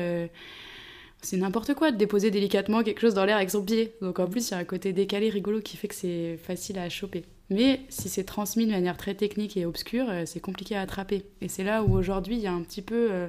c'est 1.24 1.36
n'importe 1.36 1.74
quoi 1.74 1.90
de 1.90 1.96
déposer 1.96 2.30
délicatement 2.30 2.82
quelque 2.82 3.00
chose 3.00 3.14
dans 3.14 3.24
l'air 3.24 3.36
avec 3.36 3.50
son 3.50 3.62
pied. 3.62 3.94
Donc 4.00 4.18
en 4.18 4.26
plus, 4.26 4.48
il 4.48 4.52
y 4.52 4.54
a 4.54 4.58
un 4.58 4.64
côté 4.64 4.92
décalé 4.92 5.28
rigolo 5.28 5.60
qui 5.60 5.76
fait 5.76 5.88
que 5.88 5.94
c'est 5.94 6.36
facile 6.36 6.78
à 6.78 6.88
choper. 6.88 7.24
Mais 7.50 7.80
si 7.88 8.08
c'est 8.08 8.24
transmis 8.24 8.66
de 8.66 8.72
manière 8.72 8.96
très 8.96 9.14
technique 9.14 9.56
et 9.56 9.66
obscure, 9.66 10.06
euh, 10.08 10.22
c'est 10.26 10.40
compliqué 10.40 10.76
à 10.76 10.80
attraper. 10.80 11.24
Et 11.40 11.48
c'est 11.48 11.64
là 11.64 11.82
où 11.82 11.94
aujourd'hui, 11.96 12.36
il 12.36 12.40
y 12.40 12.46
a 12.46 12.52
un 12.52 12.62
petit 12.62 12.82
peu 12.82 13.08
euh, 13.10 13.28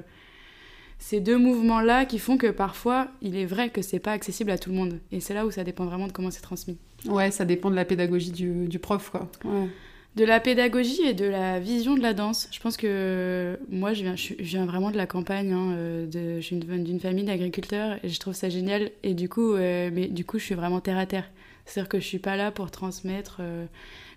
ces 0.98 1.20
deux 1.20 1.36
mouvements-là 1.36 2.06
qui 2.06 2.18
font 2.18 2.38
que 2.38 2.46
parfois, 2.46 3.08
il 3.20 3.36
est 3.36 3.44
vrai 3.44 3.68
que 3.70 3.82
c'est 3.82 3.98
pas 3.98 4.12
accessible 4.12 4.50
à 4.50 4.58
tout 4.58 4.70
le 4.70 4.76
monde. 4.76 5.00
Et 5.12 5.20
c'est 5.20 5.34
là 5.34 5.44
où 5.44 5.50
ça 5.50 5.64
dépend 5.64 5.84
vraiment 5.84 6.06
de 6.06 6.12
comment 6.12 6.30
c'est 6.30 6.40
transmis. 6.40 6.78
Ouais, 7.06 7.30
ça 7.30 7.44
dépend 7.44 7.70
de 7.70 7.76
la 7.76 7.84
pédagogie 7.84 8.32
du, 8.32 8.66
du 8.66 8.78
prof, 8.78 9.10
quoi. 9.10 9.28
Ouais 9.44 9.68
de 10.16 10.24
la 10.24 10.40
pédagogie 10.40 11.02
et 11.02 11.12
de 11.12 11.26
la 11.26 11.60
vision 11.60 11.94
de 11.94 12.00
la 12.00 12.14
danse. 12.14 12.48
Je 12.50 12.58
pense 12.58 12.78
que 12.78 13.58
moi, 13.68 13.92
je 13.92 14.02
viens, 14.02 14.16
je 14.16 14.34
viens 14.38 14.64
vraiment 14.64 14.90
de 14.90 14.96
la 14.96 15.06
campagne. 15.06 15.52
Hein, 15.52 15.72
euh, 15.74 16.06
de, 16.06 16.40
je 16.40 16.46
suis 16.46 16.56
d'une 16.56 17.00
famille 17.00 17.24
d'agriculteurs 17.24 17.98
et 18.02 18.08
je 18.08 18.18
trouve 18.18 18.34
ça 18.34 18.48
génial. 18.48 18.90
Et 19.02 19.12
du 19.12 19.28
coup, 19.28 19.52
euh, 19.52 19.90
mais 19.92 20.06
du 20.06 20.24
coup, 20.24 20.38
je 20.38 20.44
suis 20.44 20.54
vraiment 20.54 20.80
terre 20.80 20.96
à 20.96 21.06
terre. 21.06 21.30
C'est-à-dire 21.66 21.88
que 21.88 22.00
je 22.00 22.06
suis 22.06 22.18
pas 22.18 22.36
là 22.36 22.50
pour 22.50 22.70
transmettre 22.70 23.38
euh, 23.40 23.66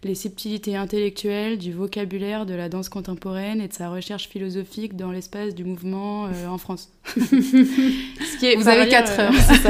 les 0.03 0.15
subtilités 0.15 0.75
intellectuelles 0.75 1.57
du 1.57 1.73
vocabulaire 1.73 2.45
de 2.45 2.53
la 2.53 2.69
danse 2.69 2.87
contemporaine 2.87 3.59
et 3.59 3.67
de 3.67 3.73
sa 3.73 3.89
recherche 3.89 4.29
philosophique 4.29 4.95
dans 4.95 5.11
l'espace 5.11 5.53
du 5.53 5.65
mouvement 5.65 6.29
en 6.47 6.57
France. 6.57 6.89
ce 7.05 8.39
qui 8.39 8.45
est, 8.45 8.55
Vous 8.55 8.69
avez 8.69 8.87
4 8.87 9.19
heures, 9.19 9.33
c'est 9.47 9.55
ça. 9.55 9.69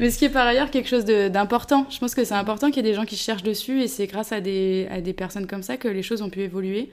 Mais 0.00 0.10
ce 0.10 0.18
qui 0.18 0.26
est 0.26 0.30
par 0.30 0.46
ailleurs 0.46 0.70
quelque 0.70 0.88
chose 0.88 1.04
d'important. 1.04 1.86
Je 1.90 1.98
pense 1.98 2.14
que 2.14 2.24
c'est 2.24 2.34
important 2.34 2.68
qu'il 2.68 2.84
y 2.84 2.88
ait 2.88 2.90
des 2.90 2.94
gens 2.94 3.06
qui 3.06 3.16
cherchent 3.16 3.42
dessus 3.42 3.82
et 3.82 3.88
c'est 3.88 4.06
grâce 4.06 4.32
à 4.32 4.40
des, 4.40 4.86
à 4.90 5.00
des 5.00 5.12
personnes 5.12 5.46
comme 5.46 5.62
ça 5.62 5.76
que 5.76 5.88
les 5.88 6.02
choses 6.02 6.20
ont 6.20 6.30
pu 6.30 6.40
évoluer. 6.40 6.90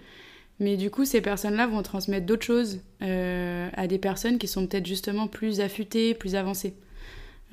Mais 0.60 0.78
du 0.78 0.90
coup, 0.90 1.06
ces 1.06 1.22
personnes-là 1.22 1.68
vont 1.68 1.82
transmettre 1.82 2.26
d'autres 2.26 2.46
choses 2.46 2.80
euh, 3.02 3.68
à 3.74 3.88
des 3.88 3.98
personnes 3.98 4.38
qui 4.38 4.48
sont 4.48 4.66
peut-être 4.68 4.86
justement 4.86 5.28
plus 5.28 5.60
affûtées, 5.60 6.14
plus 6.14 6.36
avancées. 6.36 6.74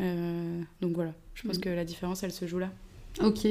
Euh, 0.01 0.61
donc 0.81 0.93
voilà, 0.93 1.13
je 1.35 1.47
pense 1.47 1.59
mm. 1.59 1.63
que 1.63 1.69
la 1.69 1.85
différence, 1.85 2.23
elle 2.23 2.33
se 2.33 2.47
joue 2.47 2.59
là. 2.59 2.71
Ok. 3.21 3.47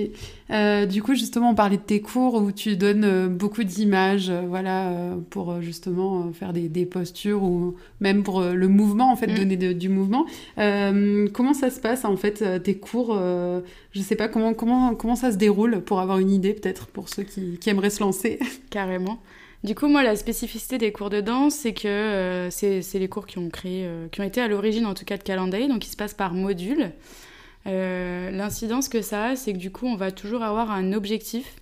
Euh, 0.49 0.85
du 0.85 1.03
coup, 1.03 1.13
justement, 1.13 1.51
on 1.51 1.55
parlait 1.55 1.77
de 1.77 1.81
tes 1.81 2.01
cours 2.01 2.35
où 2.35 2.51
tu 2.51 2.75
donnes 2.75 3.03
euh, 3.03 3.27
beaucoup 3.27 3.63
d'images, 3.63 4.29
euh, 4.29 4.41
voilà, 4.47 4.91
pour 5.29 5.61
justement 5.61 6.31
faire 6.33 6.51
des, 6.53 6.85
postures 6.85 7.43
ou 7.43 7.75
même 7.99 8.23
pour 8.23 8.41
le 8.41 8.67
mouvement, 8.67 9.11
en 9.11 9.15
fait, 9.15 9.27
mm. 9.27 9.35
donner 9.35 9.73
du 9.73 9.89
mouvement. 9.89 10.25
comment 10.57 11.53
ça 11.53 11.69
se 11.69 11.79
passe, 11.79 12.05
en 12.05 12.17
fait, 12.17 12.63
tes 12.63 12.75
cours 12.75 13.17
Je 13.93 14.01
sais 14.01 14.15
pas 14.15 14.27
comment, 14.27 14.53
comment, 14.53 14.95
comment 14.95 15.15
ça 15.15 15.31
se 15.31 15.37
déroule 15.37 15.81
pour 15.81 15.99
avoir 15.99 16.19
une 16.19 16.31
idée, 16.31 16.53
peut-être, 16.53 16.87
pour 16.87 17.09
ceux 17.09 17.23
qui, 17.23 17.57
qui, 17.59 17.69
aimeraient 17.69 17.89
se 17.89 18.01
lancer? 18.01 18.39
Carrément. 18.69 19.19
Du 19.63 19.75
coup, 19.75 19.87
moi, 19.87 20.01
la 20.01 20.15
spécificité 20.15 20.79
des 20.79 20.91
cours 20.91 21.11
de 21.11 21.21
danse, 21.21 21.53
c'est 21.53 21.73
que 21.73 22.47
c'est 22.51 22.81
les 22.99 23.07
cours 23.07 23.27
qui 23.27 23.37
ont 23.37 23.49
créé, 23.49 23.87
qui 24.11 24.21
ont 24.21 24.25
été 24.25 24.41
à 24.41 24.47
l'origine, 24.47 24.85
en 24.85 24.95
tout 24.95 25.05
cas, 25.05 25.17
de 25.17 25.23
calendrier, 25.23 25.67
donc 25.67 25.85
ils 25.85 25.91
se 25.91 25.97
passent 25.97 26.15
par 26.15 26.33
module. 26.33 26.91
Euh, 27.67 28.31
l'incidence 28.31 28.89
que 28.89 29.01
ça 29.01 29.25
a, 29.25 29.35
c'est 29.35 29.53
que 29.53 29.57
du 29.57 29.71
coup, 29.71 29.85
on 29.85 29.95
va 29.95 30.11
toujours 30.11 30.43
avoir 30.43 30.71
un 30.71 30.93
objectif. 30.93 31.55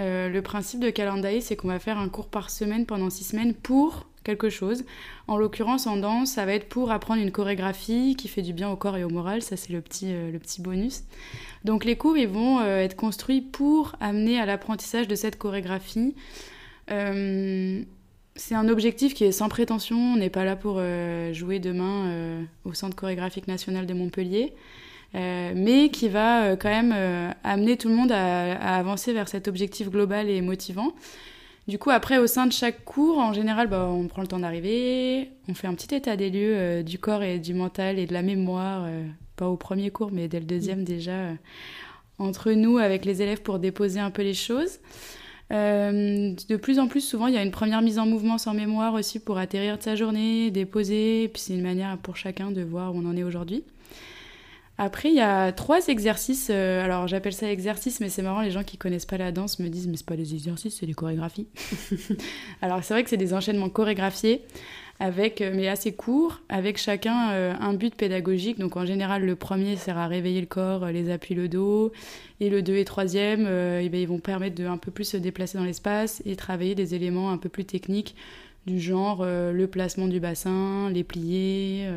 Euh, 0.00 0.28
le 0.28 0.42
principe 0.42 0.80
de 0.80 0.90
calendrier, 0.90 1.40
c'est 1.40 1.56
qu'on 1.56 1.68
va 1.68 1.78
faire 1.78 1.98
un 1.98 2.08
cours 2.08 2.28
par 2.28 2.50
semaine 2.50 2.86
pendant 2.86 3.10
six 3.10 3.24
semaines 3.24 3.54
pour 3.54 4.06
quelque 4.24 4.50
chose. 4.50 4.84
En 5.26 5.38
l'occurrence, 5.38 5.86
en 5.86 5.96
danse, 5.96 6.32
ça 6.32 6.44
va 6.44 6.52
être 6.52 6.68
pour 6.68 6.90
apprendre 6.90 7.22
une 7.22 7.32
chorégraphie 7.32 8.14
qui 8.16 8.28
fait 8.28 8.42
du 8.42 8.52
bien 8.52 8.70
au 8.70 8.76
corps 8.76 8.96
et 8.96 9.04
au 9.04 9.08
moral. 9.08 9.42
Ça, 9.42 9.56
c'est 9.56 9.72
le 9.72 9.80
petit, 9.80 10.12
euh, 10.12 10.30
le 10.30 10.38
petit 10.38 10.60
bonus. 10.60 11.04
Donc, 11.64 11.84
les 11.84 11.96
cours, 11.96 12.16
ils 12.16 12.28
vont 12.28 12.62
être 12.62 12.94
construits 12.94 13.40
pour 13.40 13.96
amener 14.00 14.38
à 14.38 14.46
l'apprentissage 14.46 15.08
de 15.08 15.14
cette 15.14 15.38
chorégraphie. 15.38 16.14
c'est 16.86 18.54
un 18.54 18.68
objectif 18.68 19.14
qui 19.14 19.24
est 19.24 19.32
sans 19.32 19.48
prétention. 19.48 19.96
On 19.96 20.16
n'est 20.16 20.30
pas 20.30 20.44
là 20.44 20.54
pour 20.54 20.80
jouer 21.32 21.58
demain 21.58 22.46
au 22.64 22.74
Centre 22.74 22.94
chorégraphique 22.94 23.48
national 23.48 23.86
de 23.86 23.94
Montpellier. 23.94 24.54
Mais 25.14 25.90
qui 25.90 26.08
va 26.08 26.56
quand 26.56 26.68
même 26.68 27.34
amener 27.44 27.76
tout 27.76 27.88
le 27.88 27.94
monde 27.94 28.12
à, 28.12 28.76
avancer 28.76 29.12
vers 29.12 29.28
cet 29.28 29.48
objectif 29.48 29.90
global 29.90 30.28
et 30.28 30.40
motivant. 30.40 30.92
Du 31.66 31.78
coup, 31.78 31.90
après, 31.90 32.16
au 32.18 32.26
sein 32.26 32.46
de 32.46 32.52
chaque 32.52 32.84
cours, 32.84 33.18
en 33.18 33.32
général, 33.32 33.66
bah, 33.68 33.88
on 33.90 34.06
prend 34.08 34.22
le 34.22 34.28
temps 34.28 34.38
d'arriver, 34.38 35.30
on 35.48 35.54
fait 35.54 35.66
un 35.66 35.74
petit 35.74 35.94
état 35.94 36.16
des 36.16 36.30
lieux 36.30 36.82
du 36.82 36.98
corps 36.98 37.22
et 37.22 37.38
du 37.38 37.52
mental 37.52 37.98
et 37.98 38.06
de 38.06 38.14
la 38.14 38.22
mémoire, 38.22 38.88
pas 39.36 39.48
au 39.48 39.56
premier 39.56 39.90
cours, 39.90 40.10
mais 40.12 40.28
dès 40.28 40.40
le 40.40 40.46
deuxième 40.46 40.84
déjà, 40.84 41.32
entre 42.18 42.52
nous, 42.52 42.78
avec 42.78 43.04
les 43.04 43.22
élèves, 43.22 43.42
pour 43.42 43.58
déposer 43.58 44.00
un 44.00 44.10
peu 44.10 44.22
les 44.22 44.34
choses. 44.34 44.80
Euh, 45.50 46.34
de 46.48 46.56
plus 46.56 46.78
en 46.78 46.88
plus, 46.88 47.00
souvent, 47.00 47.26
il 47.26 47.34
y 47.34 47.38
a 47.38 47.42
une 47.42 47.50
première 47.50 47.80
mise 47.80 47.98
en 47.98 48.06
mouvement 48.06 48.38
sans 48.38 48.54
mémoire 48.54 48.94
aussi 48.94 49.18
pour 49.18 49.38
atterrir 49.38 49.78
de 49.78 49.82
sa 49.82 49.96
journée, 49.96 50.50
déposer, 50.50 51.24
et 51.24 51.28
puis 51.28 51.40
c'est 51.40 51.54
une 51.54 51.62
manière 51.62 51.96
pour 51.98 52.16
chacun 52.16 52.50
de 52.50 52.62
voir 52.62 52.94
où 52.94 52.98
on 52.98 53.06
en 53.06 53.16
est 53.16 53.22
aujourd'hui. 53.22 53.64
Après, 54.80 55.08
il 55.08 55.16
y 55.16 55.20
a 55.20 55.50
trois 55.50 55.88
exercices. 55.88 56.50
Euh, 56.50 56.84
alors, 56.84 57.08
j'appelle 57.08 57.32
ça 57.32 57.50
exercice, 57.50 57.98
mais 57.98 58.08
c'est 58.08 58.22
marrant, 58.22 58.42
les 58.42 58.52
gens 58.52 58.62
qui 58.62 58.76
connaissent 58.76 59.06
pas 59.06 59.18
la 59.18 59.32
danse 59.32 59.58
me 59.58 59.68
disent, 59.68 59.88
mais 59.88 59.96
c'est 59.96 60.06
pas 60.06 60.16
des 60.16 60.34
exercices, 60.34 60.76
c'est 60.78 60.86
des 60.86 60.94
chorégraphies. 60.94 61.48
alors, 62.62 62.84
c'est 62.84 62.94
vrai 62.94 63.02
que 63.02 63.10
c'est 63.10 63.16
des 63.16 63.34
enchaînements 63.34 63.70
chorégraphiés 63.70 64.42
avec, 65.00 65.40
euh, 65.40 65.50
mais 65.52 65.66
assez 65.66 65.92
courts, 65.92 66.40
avec 66.48 66.78
chacun 66.78 67.32
euh, 67.32 67.54
un 67.60 67.74
but 67.74 67.92
pédagogique. 67.92 68.60
Donc 68.60 68.76
en 68.76 68.86
général, 68.86 69.24
le 69.24 69.34
premier 69.34 69.74
sert 69.74 69.98
à 69.98 70.06
réveiller 70.06 70.40
le 70.40 70.46
corps, 70.46 70.86
les 70.86 71.10
appuis, 71.10 71.34
le 71.34 71.48
dos, 71.48 71.90
et 72.38 72.48
le 72.48 72.62
deux 72.62 72.76
et 72.76 72.84
troisième, 72.84 73.48
eh 73.80 73.88
ben, 73.88 74.00
ils 74.00 74.08
vont 74.08 74.20
permettre 74.20 74.54
de 74.54 74.64
un 74.64 74.76
peu 74.76 74.92
plus 74.92 75.04
se 75.04 75.16
déplacer 75.16 75.58
dans 75.58 75.64
l'espace 75.64 76.22
et 76.24 76.36
travailler 76.36 76.76
des 76.76 76.94
éléments 76.94 77.32
un 77.32 77.38
peu 77.38 77.48
plus 77.48 77.64
techniques 77.64 78.14
du 78.66 78.78
genre 78.78 79.24
le 79.24 79.66
placement 79.66 80.08
du 80.08 80.20
bassin, 80.20 80.90
les 80.90 81.02
pliés, 81.02 81.88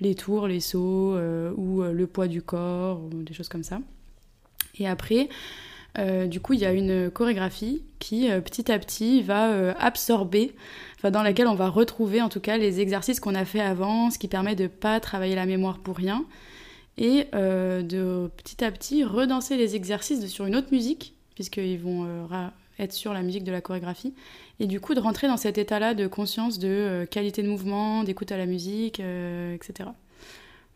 les 0.00 0.14
tours, 0.14 0.46
les 0.46 0.60
sauts, 0.60 1.16
ou 1.56 1.82
le 1.82 2.06
poids 2.06 2.28
du 2.28 2.42
corps, 2.42 3.02
ou 3.02 3.22
des 3.22 3.34
choses 3.34 3.48
comme 3.48 3.64
ça. 3.64 3.80
Et 4.78 4.86
après, 4.86 5.28
du 6.26 6.40
coup, 6.40 6.52
il 6.52 6.60
y 6.60 6.66
a 6.66 6.72
une 6.72 7.10
chorégraphie 7.10 7.82
qui, 7.98 8.28
petit 8.44 8.70
à 8.70 8.78
petit, 8.78 9.22
va 9.22 9.74
absorber 9.78 10.52
dans 11.10 11.22
laquelle 11.22 11.46
on 11.46 11.54
va 11.54 11.68
retrouver 11.68 12.22
en 12.22 12.28
tout 12.28 12.40
cas 12.40 12.56
les 12.56 12.80
exercices 12.80 13.20
qu'on 13.20 13.34
a 13.34 13.44
fait 13.44 13.60
avant, 13.60 14.10
ce 14.10 14.18
qui 14.18 14.28
permet 14.28 14.54
de 14.54 14.64
ne 14.64 14.68
pas 14.68 15.00
travailler 15.00 15.34
la 15.34 15.46
mémoire 15.46 15.78
pour 15.78 15.96
rien, 15.96 16.24
et 16.98 17.26
euh, 17.34 17.82
de 17.82 18.30
petit 18.36 18.64
à 18.64 18.70
petit 18.70 19.04
redanser 19.04 19.56
les 19.56 19.76
exercices 19.76 20.26
sur 20.26 20.46
une 20.46 20.56
autre 20.56 20.68
musique, 20.72 21.14
puisqu'ils 21.34 21.78
vont 21.78 22.04
euh, 22.04 22.24
être 22.78 22.92
sur 22.92 23.12
la 23.12 23.22
musique 23.22 23.44
de 23.44 23.52
la 23.52 23.60
chorégraphie, 23.60 24.14
et 24.60 24.66
du 24.66 24.80
coup 24.80 24.94
de 24.94 25.00
rentrer 25.00 25.28
dans 25.28 25.36
cet 25.36 25.58
état-là 25.58 25.94
de 25.94 26.06
conscience 26.06 26.58
de 26.58 26.68
euh, 26.68 27.06
qualité 27.06 27.42
de 27.42 27.48
mouvement, 27.48 28.04
d'écoute 28.04 28.32
à 28.32 28.36
la 28.36 28.46
musique, 28.46 29.00
etc. 29.00 29.90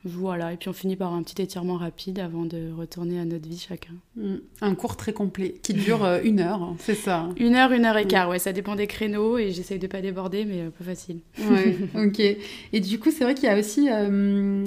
Voilà, 0.05 0.55
et 0.55 0.57
puis 0.57 0.71
on 0.71 0.73
finit 0.73 0.97
par 0.97 1.13
un 1.13 1.23
petit 1.23 1.43
étirement 1.43 1.77
rapide 1.77 2.21
avant 2.21 2.47
de 2.47 2.73
retourner 2.73 3.21
à 3.21 3.27
notre 3.27 3.47
vie 3.47 3.59
chacun. 3.59 3.93
Mm. 4.17 4.37
Un 4.63 4.75
cours 4.75 4.97
très 4.97 5.13
complet 5.13 5.57
qui 5.63 5.75
dure 5.75 6.05
euh, 6.05 6.21
une 6.25 6.41
heure, 6.41 6.63
hein, 6.63 6.77
c'est 6.79 6.95
ça. 6.95 7.29
Une 7.37 7.55
heure, 7.55 7.73
une 7.73 7.85
heure 7.85 7.99
et 7.99 8.07
quart, 8.07 8.29
mm. 8.29 8.31
ouais, 8.31 8.39
ça 8.39 8.53
dépend 8.53 8.77
des 8.77 8.87
créneaux 8.87 9.37
et 9.37 9.51
j'essaye 9.51 9.79
de 9.79 9.87
pas 9.87 10.01
déborder, 10.01 10.47
mais 10.47 10.63
euh, 10.63 10.71
pas 10.71 10.85
facile. 10.85 11.21
Ouais, 11.51 11.77
ok. 12.07 12.19
Et 12.19 12.81
du 12.81 12.99
coup, 12.99 13.11
c'est 13.11 13.25
vrai 13.25 13.35
qu'il 13.35 13.45
y 13.45 13.49
a 13.49 13.59
aussi, 13.59 13.89
euh, 13.91 14.65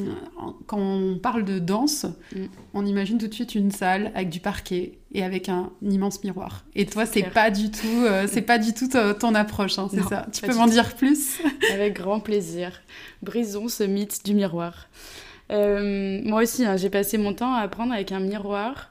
quand 0.67 0.77
on 0.77 1.17
parle 1.17 1.45
de 1.45 1.57
danse, 1.57 2.05
mm. 2.35 2.45
on 2.75 2.85
imagine 2.85 3.17
tout 3.17 3.27
de 3.27 3.33
suite 3.33 3.55
une 3.55 3.71
salle 3.71 4.11
avec 4.13 4.29
du 4.29 4.39
parquet 4.39 4.99
et 5.13 5.24
avec 5.24 5.50
un 5.50 5.72
immense 5.82 6.24
miroir. 6.24 6.65
Et 6.75 6.86
toi, 6.86 7.05
c'est 7.05 7.24
pas 7.24 7.51
du 7.51 7.70
tout, 7.70 8.05
c'est 8.27 8.41
pas 8.41 8.58
du 8.58 8.74
tout 8.74 8.89
ton 9.20 9.36
approche, 9.36 9.77
hein, 9.79 9.88
c'est 9.91 10.03
ça. 10.03 10.25
Tu 10.32 10.41
peux 10.41 10.55
m'en 10.55 10.67
dire 10.67 10.96
plus? 10.96 11.39
Avec 11.74 11.93
grand 11.93 12.20
plaisir. 12.20 12.82
Brisons 13.22 13.67
ce 13.67 13.84
mythe 13.84 14.25
du 14.25 14.34
miroir. 14.34 14.88
Euh, 15.51 16.22
moi 16.24 16.43
aussi, 16.43 16.65
hein, 16.65 16.77
j'ai 16.77 16.89
passé 16.89 17.17
mon 17.17 17.34
temps 17.34 17.53
à 17.53 17.60
apprendre 17.60 17.93
avec 17.93 18.12
un 18.12 18.20
miroir. 18.20 18.89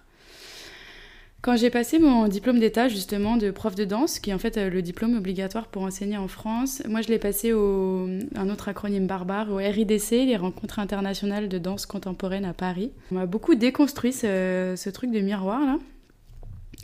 Quand 1.41 1.57
j'ai 1.57 1.71
passé 1.71 1.99
mon 1.99 2.29
diplôme 2.29 2.61
d'état 2.61 2.87
justement 2.87 3.37
de 3.37 3.50
prof 3.50 3.75
de 3.75 3.85
danse, 3.85 4.21
qui 4.21 4.31
est 4.31 4.33
en 4.33 4.38
fait 4.38 4.57
euh, 4.57 4.71
le 4.71 4.81
diplôme 4.81 5.17
obligatoire 5.17 5.67
pour 5.67 5.83
enseigner 5.83 6.17
en 6.17 6.29
France, 6.29 6.83
moi 6.88 7.00
je 7.00 7.09
l'ai 7.09 7.19
passé 7.19 7.52
au 7.52 8.07
un 8.37 8.49
autre 8.49 8.69
acronyme 8.69 9.09
barbare, 9.09 9.50
au 9.50 9.57
RIDC, 9.57 10.11
les 10.11 10.37
Rencontres 10.37 10.79
internationales 10.79 11.49
de 11.49 11.59
danse 11.59 11.85
contemporaine 11.85 12.45
à 12.45 12.52
Paris. 12.52 12.93
On 13.11 13.17
m'a 13.17 13.26
beaucoup 13.26 13.57
déconstruit 13.57 14.12
ce, 14.12 14.75
ce 14.76 14.91
truc 14.91 15.11
de 15.11 15.19
miroir 15.19 15.61
là. 15.67 15.79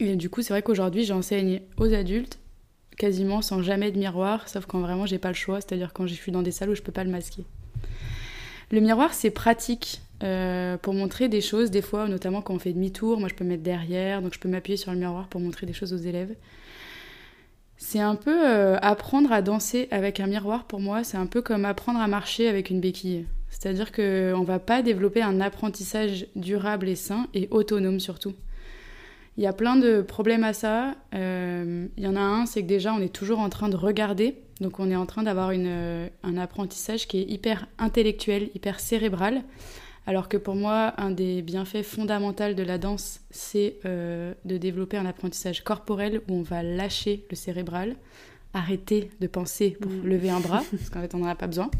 Et 0.00 0.16
du 0.16 0.30
coup, 0.30 0.42
c'est 0.42 0.52
vrai 0.52 0.62
qu'aujourd'hui, 0.62 1.04
j'enseigne 1.04 1.60
aux 1.76 1.92
adultes 1.92 2.38
quasiment 2.96 3.42
sans 3.42 3.62
jamais 3.62 3.92
de 3.92 3.98
miroir, 3.98 4.48
sauf 4.48 4.66
quand 4.66 4.80
vraiment 4.80 5.06
j'ai 5.06 5.18
pas 5.18 5.28
le 5.28 5.34
choix, 5.34 5.60
c'est-à-dire 5.60 5.92
quand 5.92 6.06
je 6.06 6.14
suis 6.14 6.32
dans 6.32 6.42
des 6.42 6.50
salles 6.50 6.70
où 6.70 6.74
je 6.74 6.82
peux 6.82 6.92
pas 6.92 7.04
le 7.04 7.10
masquer. 7.10 7.44
Le 8.70 8.80
miroir, 8.80 9.14
c'est 9.14 9.30
pratique 9.30 10.02
euh, 10.22 10.76
pour 10.76 10.92
montrer 10.92 11.28
des 11.28 11.40
choses, 11.40 11.70
des 11.70 11.80
fois, 11.80 12.08
notamment 12.08 12.42
quand 12.42 12.54
on 12.54 12.58
fait 12.58 12.72
demi-tour. 12.72 13.18
Moi, 13.18 13.28
je 13.28 13.34
peux 13.34 13.44
me 13.44 13.50
mettre 13.50 13.62
derrière, 13.62 14.20
donc 14.20 14.34
je 14.34 14.38
peux 14.38 14.48
m'appuyer 14.48 14.76
sur 14.76 14.92
le 14.92 14.98
miroir 14.98 15.28
pour 15.28 15.40
montrer 15.40 15.64
des 15.64 15.72
choses 15.72 15.94
aux 15.94 15.98
élèves. 15.98 16.34
C'est 17.78 18.00
un 18.00 18.16
peu 18.16 18.46
euh, 18.46 18.76
apprendre 18.82 19.32
à 19.32 19.40
danser 19.40 19.86
avec 19.92 20.18
un 20.18 20.26
miroir 20.26 20.64
pour 20.64 20.80
moi, 20.80 21.04
c'est 21.04 21.16
un 21.16 21.26
peu 21.26 21.40
comme 21.40 21.64
apprendre 21.64 22.00
à 22.00 22.08
marcher 22.08 22.48
avec 22.48 22.70
une 22.70 22.80
béquille. 22.80 23.24
C'est-à-dire 23.50 23.92
qu'on 23.92 24.02
ne 24.02 24.44
va 24.44 24.58
pas 24.58 24.82
développer 24.82 25.22
un 25.22 25.40
apprentissage 25.40 26.26
durable 26.34 26.88
et 26.88 26.96
sain 26.96 27.28
et 27.34 27.46
autonome 27.52 28.00
surtout. 28.00 28.34
Il 29.38 29.44
y 29.44 29.46
a 29.46 29.54
plein 29.54 29.76
de 29.76 30.02
problèmes 30.02 30.44
à 30.44 30.52
ça. 30.52 30.96
Euh, 31.14 31.86
il 31.96 32.02
y 32.02 32.06
en 32.06 32.16
a 32.16 32.20
un, 32.20 32.44
c'est 32.44 32.62
que 32.62 32.66
déjà 32.66 32.92
on 32.92 33.00
est 33.00 33.14
toujours 33.14 33.38
en 33.38 33.48
train 33.48 33.70
de 33.70 33.76
regarder 33.76 34.42
donc 34.60 34.80
on 34.80 34.90
est 34.90 34.96
en 34.96 35.06
train 35.06 35.22
d'avoir 35.22 35.50
un 35.50 36.36
apprentissage 36.36 37.06
qui 37.06 37.18
est 37.18 37.30
hyper 37.30 37.66
intellectuel, 37.78 38.50
hyper 38.54 38.80
cérébral. 38.80 39.42
Alors 40.06 40.28
que 40.28 40.36
pour 40.36 40.54
moi, 40.54 40.94
un 40.96 41.10
des 41.10 41.42
bienfaits 41.42 41.82
fondamentaux 41.82 42.54
de 42.54 42.62
la 42.62 42.78
danse, 42.78 43.20
c'est 43.30 43.76
euh, 43.84 44.32
de 44.46 44.56
développer 44.56 44.96
un 44.96 45.04
apprentissage 45.04 45.62
corporel 45.62 46.22
où 46.28 46.34
on 46.34 46.42
va 46.42 46.62
lâcher 46.62 47.26
le 47.30 47.36
cérébral, 47.36 47.94
arrêter 48.54 49.10
de 49.20 49.26
penser 49.26 49.76
pour 49.80 49.90
mm. 49.90 50.06
lever 50.06 50.30
un 50.30 50.40
bras, 50.40 50.62
parce 50.70 50.90
qu'en 50.90 51.00
fait 51.00 51.14
on 51.14 51.18
n'en 51.18 51.28
a 51.28 51.34
pas 51.34 51.46
besoin. 51.46 51.70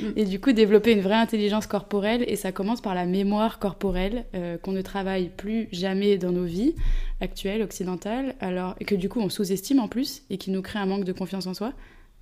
Mm. 0.00 0.04
Et 0.16 0.24
du 0.24 0.40
coup 0.40 0.52
développer 0.52 0.92
une 0.92 1.00
vraie 1.00 1.14
intelligence 1.14 1.66
corporelle, 1.66 2.24
et 2.26 2.36
ça 2.36 2.52
commence 2.52 2.80
par 2.80 2.94
la 2.94 3.06
mémoire 3.06 3.58
corporelle, 3.58 4.24
euh, 4.34 4.58
qu'on 4.58 4.72
ne 4.72 4.82
travaille 4.82 5.30
plus 5.30 5.68
jamais 5.72 6.18
dans 6.18 6.32
nos 6.32 6.44
vies 6.44 6.74
actuelles, 7.20 7.62
occidentales, 7.62 8.34
alors, 8.40 8.74
et 8.80 8.84
que 8.84 8.94
du 8.94 9.08
coup 9.08 9.20
on 9.20 9.28
sous-estime 9.28 9.80
en 9.80 9.88
plus, 9.88 10.22
et 10.30 10.38
qui 10.38 10.50
nous 10.50 10.62
crée 10.62 10.78
un 10.78 10.86
manque 10.86 11.04
de 11.04 11.12
confiance 11.12 11.46
en 11.46 11.54
soi 11.54 11.72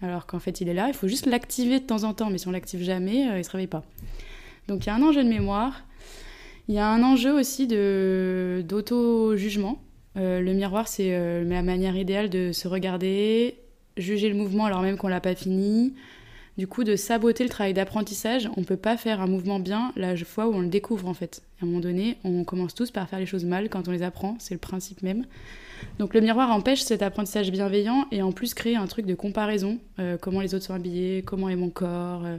alors 0.03 0.25
qu'en 0.25 0.39
fait 0.39 0.63
il 0.63 0.69
est 0.71 0.75
là, 0.75 0.89
il 0.89 0.95
faut 0.95 1.09
juste 1.09 1.27
l'activer 1.27 1.79
de 1.79 1.85
temps 1.85 2.05
en 2.05 2.15
temps, 2.15 2.31
mais 2.31 2.39
si 2.39 2.49
on 2.49 2.53
l'active 2.53 2.83
jamais, 2.83 3.29
euh, 3.29 3.35
il 3.35 3.39
ne 3.39 3.43
se 3.43 3.51
réveille 3.51 3.67
pas. 3.67 3.85
Donc 4.67 4.85
il 4.85 4.87
y 4.87 4.91
a 4.91 4.95
un 4.95 5.03
enjeu 5.03 5.23
de 5.23 5.29
mémoire, 5.29 5.85
il 6.69 6.75
y 6.75 6.79
a 6.79 6.89
un 6.89 7.03
enjeu 7.03 7.39
aussi 7.39 7.67
d'auto-jugement. 7.67 9.83
Euh, 10.17 10.41
le 10.41 10.55
miroir, 10.55 10.89
c'est 10.89 11.45
la 11.45 11.63
manière 11.63 11.97
idéale 11.97 12.31
de 12.31 12.51
se 12.53 12.67
regarder, 12.67 13.59
juger 14.01 14.29
le 14.29 14.35
mouvement 14.35 14.65
alors 14.65 14.83
même 14.83 14.97
qu'on 14.97 15.09
l'a 15.09 15.21
pas 15.21 15.35
fini, 15.35 15.95
du 16.59 16.67
coup 16.67 16.85
de 16.85 16.97
saboter 16.97 17.45
le 17.45 17.51
travail 17.51 17.75
d'apprentissage. 17.75 18.51
On 18.57 18.61
ne 18.61 18.67
peut 18.67 18.77
pas 18.77 18.97
faire 18.97 19.21
un 19.21 19.27
mouvement 19.27 19.61
bien 19.61 19.93
la 19.97 20.17
fois 20.17 20.47
où 20.47 20.55
on 20.55 20.61
le 20.61 20.69
découvre 20.69 21.09
en 21.09 21.15
fait. 21.15 21.43
À 21.61 21.65
un 21.65 21.67
moment 21.67 21.81
donné, 21.81 22.19
on 22.25 22.45
commence 22.45 22.75
tous 22.75 22.91
par 22.91 23.09
faire 23.09 23.19
les 23.19 23.27
choses 23.27 23.45
mal 23.45 23.69
quand 23.69 23.89
on 23.89 23.93
les 23.93 24.03
apprend, 24.03 24.37
c'est 24.39 24.55
le 24.55 24.61
principe 24.61 25.03
même. 25.03 25.25
Donc 25.99 26.15
le 26.15 26.21
miroir 26.21 26.51
empêche 26.51 26.83
cet 26.83 27.03
apprentissage 27.03 27.51
bienveillant 27.51 28.07
et 28.13 28.23
en 28.23 28.33
plus 28.33 28.55
crée 28.55 28.77
un 28.77 28.87
truc 28.87 29.07
de 29.07 29.15
comparaison. 29.15 29.79
Euh, 29.99 30.17
comment 30.21 30.41
les 30.41 30.55
autres 30.55 30.65
sont 30.65 30.75
habillés, 30.75 31.23
comment 31.23 31.49
est 31.49 31.57
mon 31.57 31.71
corps, 31.71 32.25
euh, 32.25 32.37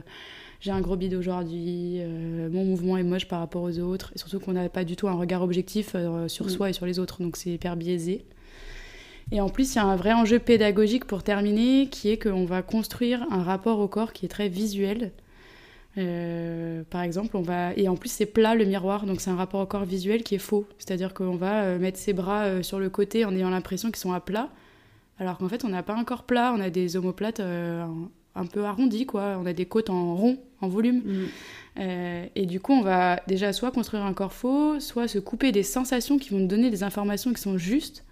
j'ai 0.60 0.70
un 0.70 0.80
gros 0.80 0.96
bide 0.96 1.14
aujourd'hui, 1.14 1.96
euh, 1.98 2.48
mon 2.48 2.64
mouvement 2.64 2.96
est 2.96 3.02
moche 3.02 3.26
par 3.26 3.40
rapport 3.40 3.62
aux 3.62 3.78
autres. 3.80 4.12
Et 4.14 4.18
surtout 4.18 4.38
qu'on 4.38 4.52
n'a 4.52 4.68
pas 4.68 4.84
du 4.84 4.94
tout 4.94 5.08
un 5.08 5.14
regard 5.14 5.42
objectif 5.42 5.96
sur 6.28 6.46
mm. 6.46 6.48
soi 6.48 6.70
et 6.70 6.72
sur 6.72 6.86
les 6.86 6.98
autres, 7.00 7.20
donc 7.22 7.36
c'est 7.36 7.50
hyper 7.50 7.76
biaisé. 7.76 8.24
Et 9.32 9.40
en 9.40 9.48
plus, 9.48 9.74
il 9.74 9.76
y 9.76 9.78
a 9.78 9.84
un 9.84 9.96
vrai 9.96 10.12
enjeu 10.12 10.38
pédagogique 10.38 11.06
pour 11.06 11.22
terminer, 11.22 11.88
qui 11.88 12.10
est 12.10 12.22
qu'on 12.22 12.44
va 12.44 12.60
construire 12.60 13.26
un 13.30 13.42
rapport 13.42 13.80
au 13.80 13.88
corps 13.88 14.12
qui 14.12 14.26
est 14.26 14.28
très 14.28 14.50
visuel. 14.50 15.10
Euh, 15.96 16.82
par 16.90 17.00
exemple, 17.00 17.36
on 17.38 17.42
va 17.42 17.72
et 17.74 17.88
en 17.88 17.96
plus 17.96 18.10
c'est 18.10 18.26
plat 18.26 18.54
le 18.54 18.66
miroir, 18.66 19.06
donc 19.06 19.20
c'est 19.20 19.30
un 19.30 19.36
rapport 19.36 19.60
au 19.60 19.66
corps 19.66 19.84
visuel 19.84 20.22
qui 20.22 20.34
est 20.34 20.38
faux. 20.38 20.66
C'est-à-dire 20.78 21.14
qu'on 21.14 21.36
va 21.36 21.62
euh, 21.62 21.78
mettre 21.78 21.98
ses 21.98 22.12
bras 22.12 22.44
euh, 22.44 22.62
sur 22.62 22.78
le 22.78 22.90
côté 22.90 23.24
en 23.24 23.34
ayant 23.34 23.50
l'impression 23.50 23.88
qu'ils 23.88 24.00
sont 24.00 24.12
à 24.12 24.20
plat, 24.20 24.50
alors 25.18 25.38
qu'en 25.38 25.48
fait 25.48 25.64
on 25.64 25.68
n'a 25.68 25.82
pas 25.82 25.94
un 25.94 26.04
corps 26.04 26.24
plat, 26.24 26.54
on 26.56 26.60
a 26.60 26.70
des 26.70 26.96
omoplates 26.96 27.40
un 27.40 28.46
peu 28.46 28.64
arrondies 28.64 29.04
quoi, 29.04 29.38
on 29.38 29.44
a 29.44 29.52
des 29.52 29.66
côtes 29.66 29.90
en 29.90 30.14
rond, 30.14 30.38
en 30.62 30.68
volume. 30.68 31.02
Mm. 31.04 31.80
et 32.34 32.46
du 32.46 32.58
coup 32.58 32.72
on 32.72 32.82
va 32.82 33.20
déjà 33.28 33.52
soit 33.52 33.70
construire 33.70 34.04
un 34.04 34.14
corps 34.14 34.32
faux, 34.32 34.80
soit 34.80 35.08
se 35.08 35.18
couper 35.18 35.52
des 35.52 35.62
sensations 35.62 36.18
qui 36.18 36.30
vont 36.30 36.38
nous 36.38 36.46
donner 36.46 36.70
des 36.70 36.82
informations 36.84 37.34
qui 37.34 37.42
sont 37.42 37.58
justes 37.58 38.02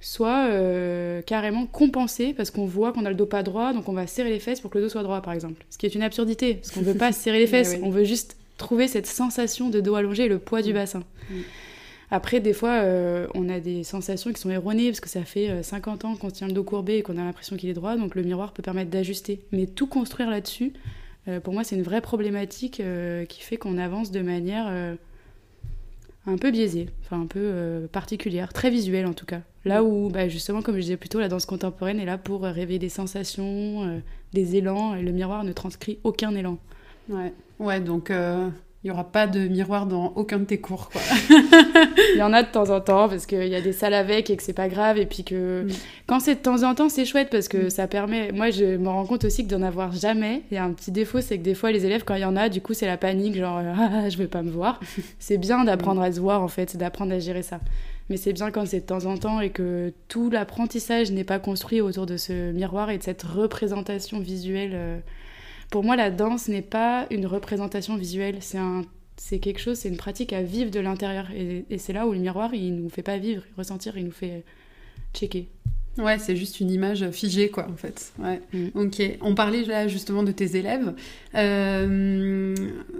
soit 0.00 0.48
euh, 0.50 1.22
carrément 1.22 1.66
compenser 1.66 2.34
parce 2.34 2.50
qu'on 2.50 2.66
voit 2.66 2.92
qu'on 2.92 3.04
a 3.04 3.10
le 3.10 3.14
dos 3.14 3.26
pas 3.26 3.42
droit, 3.42 3.72
donc 3.72 3.88
on 3.88 3.92
va 3.92 4.06
serrer 4.06 4.30
les 4.30 4.40
fesses 4.40 4.60
pour 4.60 4.70
que 4.70 4.78
le 4.78 4.84
dos 4.84 4.90
soit 4.90 5.02
droit, 5.02 5.20
par 5.22 5.32
exemple. 5.32 5.64
Ce 5.70 5.78
qui 5.78 5.86
est 5.86 5.94
une 5.94 6.02
absurdité, 6.02 6.54
parce 6.54 6.70
qu'on 6.70 6.80
ne 6.80 6.86
veut 6.86 6.94
pas 6.94 7.12
serrer 7.12 7.38
les 7.38 7.46
fesses, 7.46 7.76
on 7.82 7.90
veut 7.90 8.04
juste 8.04 8.36
trouver 8.58 8.88
cette 8.88 9.06
sensation 9.06 9.70
de 9.70 9.80
dos 9.80 9.94
allongé 9.94 10.24
et 10.24 10.28
le 10.28 10.38
poids 10.38 10.62
du 10.62 10.70
mm. 10.70 10.74
bassin. 10.74 11.02
Mm. 11.30 11.34
Après, 12.10 12.38
des 12.38 12.52
fois, 12.52 12.82
euh, 12.82 13.26
on 13.34 13.48
a 13.48 13.58
des 13.58 13.82
sensations 13.82 14.32
qui 14.32 14.40
sont 14.40 14.50
erronées 14.50 14.90
parce 14.90 15.00
que 15.00 15.08
ça 15.08 15.24
fait 15.24 15.62
50 15.62 16.04
euh, 16.04 16.08
ans 16.08 16.16
qu'on 16.16 16.30
tient 16.30 16.46
le 16.46 16.52
dos 16.52 16.62
courbé 16.62 16.98
et 16.98 17.02
qu'on 17.02 17.18
a 17.18 17.24
l'impression 17.24 17.56
qu'il 17.56 17.68
est 17.68 17.74
droit, 17.74 17.96
donc 17.96 18.14
le 18.14 18.22
miroir 18.22 18.52
peut 18.52 18.62
permettre 18.62 18.90
d'ajuster. 18.90 19.40
Mais 19.50 19.66
tout 19.66 19.86
construire 19.86 20.30
là-dessus, 20.30 20.72
pour 21.42 21.52
moi, 21.52 21.64
c'est 21.64 21.74
une 21.74 21.82
vraie 21.82 22.00
problématique 22.00 22.80
qui 23.28 23.42
fait 23.42 23.56
qu'on 23.56 23.78
avance 23.78 24.12
de 24.12 24.20
manière 24.20 24.96
un 26.26 26.36
peu 26.36 26.50
biaisée, 26.50 26.88
enfin 27.04 27.20
un 27.22 27.26
peu 27.26 27.88
particulière, 27.92 28.52
très 28.52 28.70
visuelle 28.70 29.06
en 29.06 29.14
tout 29.14 29.26
cas. 29.26 29.40
Là 29.64 29.82
où, 29.82 30.10
bah, 30.10 30.28
justement, 30.28 30.62
comme 30.62 30.76
je 30.76 30.80
disais 30.80 30.96
plutôt, 30.96 31.18
la 31.20 31.28
danse 31.28 31.46
contemporaine 31.46 31.98
est 31.98 32.04
là 32.04 32.18
pour 32.18 32.42
réveiller 32.42 32.78
des 32.78 32.88
sensations, 32.88 34.00
des 34.32 34.56
élans, 34.56 34.94
et 34.94 35.02
le 35.02 35.12
miroir 35.12 35.44
ne 35.44 35.52
transcrit 35.52 35.98
aucun 36.04 36.34
élan. 36.34 36.58
Ouais, 37.08 37.32
ouais 37.58 37.80
donc 37.80 38.12
il 38.84 38.88
n'y 38.88 38.90
aura 38.92 39.10
pas 39.10 39.26
de 39.26 39.40
miroir 39.48 39.86
dans 39.86 40.12
aucun 40.14 40.38
de 40.38 40.44
tes 40.44 40.58
cours, 40.58 40.90
quoi. 40.90 41.00
il 42.14 42.18
y 42.18 42.22
en 42.22 42.32
a 42.32 42.42
de 42.42 42.48
temps 42.48 42.70
en 42.70 42.80
temps, 42.80 43.08
parce 43.08 43.26
qu'il 43.26 43.48
y 43.48 43.54
a 43.54 43.60
des 43.60 43.72
salles 43.72 43.94
avec 43.94 44.30
et 44.30 44.36
que 44.36 44.42
c'est 44.42 44.52
pas 44.52 44.68
grave. 44.68 44.98
Et 44.98 45.06
puis 45.06 45.24
que 45.24 45.64
mm. 45.64 45.70
quand 46.06 46.20
c'est 46.20 46.36
de 46.36 46.40
temps 46.40 46.62
en 46.62 46.74
temps, 46.74 46.88
c'est 46.88 47.04
chouette 47.04 47.28
parce 47.30 47.48
que 47.48 47.66
mm. 47.66 47.70
ça 47.70 47.88
permet. 47.88 48.30
Moi, 48.32 48.50
je 48.50 48.76
me 48.76 48.88
rends 48.88 49.06
compte 49.06 49.24
aussi 49.24 49.44
que 49.44 49.50
d'en 49.50 49.62
avoir 49.62 49.92
jamais, 49.92 50.42
il 50.50 50.54
y 50.54 50.58
a 50.58 50.64
un 50.64 50.72
petit 50.72 50.92
défaut, 50.92 51.20
c'est 51.20 51.38
que 51.38 51.42
des 51.42 51.54
fois, 51.54 51.72
les 51.72 51.84
élèves, 51.84 52.04
quand 52.04 52.14
il 52.14 52.20
y 52.20 52.26
en 52.26 52.36
a, 52.36 52.48
du 52.48 52.60
coup, 52.60 52.74
c'est 52.74 52.86
la 52.86 52.96
panique, 52.96 53.36
genre, 53.36 53.60
ah, 53.76 54.08
je 54.08 54.16
vais 54.18 54.28
pas 54.28 54.42
me 54.42 54.50
voir. 54.50 54.78
c'est 55.18 55.38
bien 55.38 55.64
d'apprendre 55.64 56.02
à 56.02 56.12
se 56.12 56.20
voir, 56.20 56.42
en 56.42 56.48
fait, 56.48 56.76
d'apprendre 56.76 57.12
à 57.12 57.18
gérer 57.18 57.42
ça. 57.42 57.60
Mais 58.08 58.16
c'est 58.16 58.32
bien 58.32 58.52
quand 58.52 58.66
c'est 58.66 58.80
de 58.80 58.86
temps 58.86 59.06
en 59.06 59.16
temps 59.16 59.40
et 59.40 59.50
que 59.50 59.92
tout 60.06 60.30
l'apprentissage 60.30 61.10
n'est 61.10 61.24
pas 61.24 61.40
construit 61.40 61.80
autour 61.80 62.06
de 62.06 62.16
ce 62.16 62.52
miroir 62.52 62.90
et 62.90 62.98
de 62.98 63.02
cette 63.02 63.24
représentation 63.24 64.20
visuelle. 64.20 65.02
Pour 65.70 65.84
moi, 65.84 65.96
la 65.96 66.10
danse 66.10 66.48
n'est 66.48 66.62
pas 66.62 67.06
une 67.10 67.26
représentation 67.26 67.96
visuelle, 67.96 68.38
c'est 68.40 68.58
un 68.58 68.82
c'est 69.16 69.38
quelque 69.38 69.60
chose, 69.60 69.78
c'est 69.78 69.88
une 69.88 69.96
pratique 69.96 70.32
à 70.32 70.42
vivre 70.42 70.70
de 70.70 70.80
l'intérieur. 70.80 71.28
Et, 71.34 71.64
c'est 71.78 71.92
là 71.92 72.06
où 72.06 72.12
le 72.12 72.18
miroir, 72.18 72.54
il 72.54 72.76
nous 72.76 72.88
fait 72.88 73.02
pas 73.02 73.18
vivre, 73.18 73.42
ressentir, 73.56 73.96
il 73.96 74.04
nous 74.04 74.12
fait 74.12 74.44
checker. 75.14 75.48
Ouais, 75.98 76.18
c'est 76.18 76.36
juste 76.36 76.60
une 76.60 76.70
image 76.70 77.10
figée, 77.10 77.48
quoi, 77.48 77.66
en 77.70 77.76
fait. 77.76 78.12
Ouais. 78.18 78.42
Mm. 78.52 78.66
Ok. 78.74 79.02
On 79.22 79.34
parlait 79.34 79.64
là 79.64 79.88
justement 79.88 80.22
de 80.22 80.30
tes 80.30 80.56
élèves. 80.56 80.92
Euh, 81.34 82.54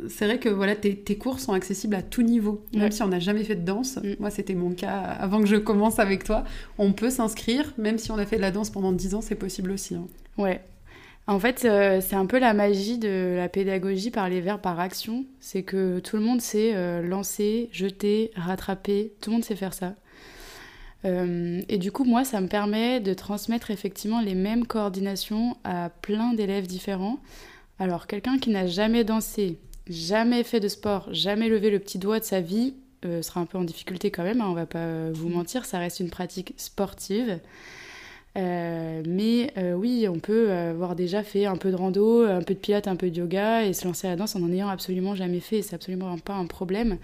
c'est 0.09 0.25
vrai 0.25 0.39
que 0.39 0.49
voilà, 0.49 0.75
tes, 0.75 0.97
tes, 0.97 1.19
cours 1.19 1.39
sont 1.39 1.53
accessibles 1.53 1.95
à 1.95 2.01
tout 2.01 2.23
niveau, 2.23 2.65
même 2.75 2.91
si 2.91 3.03
on 3.03 3.09
n'a 3.09 3.19
jamais 3.19 3.45
fait 3.45 3.57
de 3.57 3.67
danse. 3.67 3.97
Mm. 3.97 4.15
Moi, 4.19 4.31
c'était 4.31 4.55
mon 4.55 4.71
cas 4.71 4.97
avant 4.97 5.41
que 5.41 5.47
je 5.47 5.57
commence 5.57 5.99
avec 5.99 6.25
toi. 6.25 6.45
On 6.79 6.95
peut 6.95 7.11
s'inscrire, 7.11 7.75
même 7.77 7.99
si 7.99 8.11
on 8.11 8.17
a 8.17 8.25
fait 8.25 8.37
de 8.37 8.41
la 8.41 8.51
danse 8.51 8.71
pendant 8.71 8.93
10 8.93 9.15
ans, 9.15 9.21
c'est 9.21 9.35
possible 9.35 9.73
aussi. 9.73 9.95
Hein. 9.95 10.07
Ouais, 10.39 10.63
en 11.29 11.41
fait, 11.41 11.65
euh, 11.65 12.01
c'est 12.01 12.15
un 12.15 12.27
peu 12.27 12.39
la 12.39 12.55
magie 12.55 12.99
de 12.99 13.35
la 13.37 13.49
pédagogie 13.49 14.11
par 14.11 14.29
les 14.29 14.41
verbes 14.41 14.61
par 14.61 14.79
action. 14.79 15.25
C'est 15.41 15.65
que 15.65 15.99
tout 15.99 16.17
le 16.17 16.23
monde 16.23 16.41
sait 16.41 16.73
euh, 16.75 17.03
lancer, 17.03 17.69
jeter, 17.73 18.31
rattraper. 18.37 19.13
Tout 19.21 19.31
le 19.31 19.35
monde 19.35 19.45
sait 19.45 19.57
faire 19.57 19.75
ça. 19.75 19.95
Euh, 21.05 21.63
et 21.69 21.79
du 21.79 21.91
coup, 21.91 22.05
moi, 22.05 22.25
ça 22.25 22.41
me 22.41 22.47
permet 22.47 23.01
de 23.01 23.13
transmettre 23.13 23.73
effectivement 23.73 24.21
les 24.21 24.37
mêmes 24.37 24.67
coordinations 24.67 25.57
à 25.65 25.91
plein 25.91 26.33
d'élèves 26.33 26.69
différents. 26.69 27.19
Alors, 27.81 28.07
quelqu'un 28.07 28.39
qui 28.39 28.51
n'a 28.51 28.69
jamais 28.69 29.03
dansé, 29.03 29.59
jamais 29.89 30.45
fait 30.45 30.61
de 30.61 30.69
sport, 30.69 31.09
jamais 31.13 31.49
levé 31.49 31.71
le 31.71 31.81
petit 31.81 31.99
doigt 31.99 32.21
de 32.21 32.25
sa 32.25 32.41
vie, 32.41 32.75
sera 33.23 33.39
un 33.41 33.47
peu 33.47 33.57
en 33.57 33.63
difficulté 33.63 34.11
quand 34.11 34.25
même, 34.25 34.41
hein, 34.41 34.49
on 34.49 34.55
va 34.55 34.67
pas 34.67 35.13
vous 35.13 35.29
mentir, 35.29 35.65
ça 35.65 35.79
reste 35.79 36.01
une 36.01 36.11
pratique 36.11 36.55
sportive. 36.57 37.39
Euh, 38.37 39.03
mais 39.07 39.51
euh, 39.57 39.73
oui, 39.73 40.07
on 40.09 40.19
peut 40.19 40.51
avoir 40.53 40.95
déjà 40.95 41.23
fait 41.23 41.47
un 41.47 41.57
peu 41.57 41.71
de 41.71 41.77
rando, 41.77 42.23
un 42.23 42.43
peu 42.43 42.55
de 42.55 42.59
pilates, 42.59 42.89
un 42.89 42.97
peu 42.97 43.11
de 43.11 43.17
yoga 43.17 43.65
et 43.65 43.73
se 43.73 43.87
lancer 43.87 44.07
à 44.07 44.11
la 44.11 44.17
danse 44.17 44.37
en 44.37 44.41
n'en 44.41 44.53
ayant 44.53 44.69
absolument 44.69 45.15
jamais 45.15 45.41
fait. 45.41 45.63
C'est 45.63 45.75
absolument 45.75 46.19
pas 46.19 46.35
un 46.35 46.47
problème. 46.47 46.99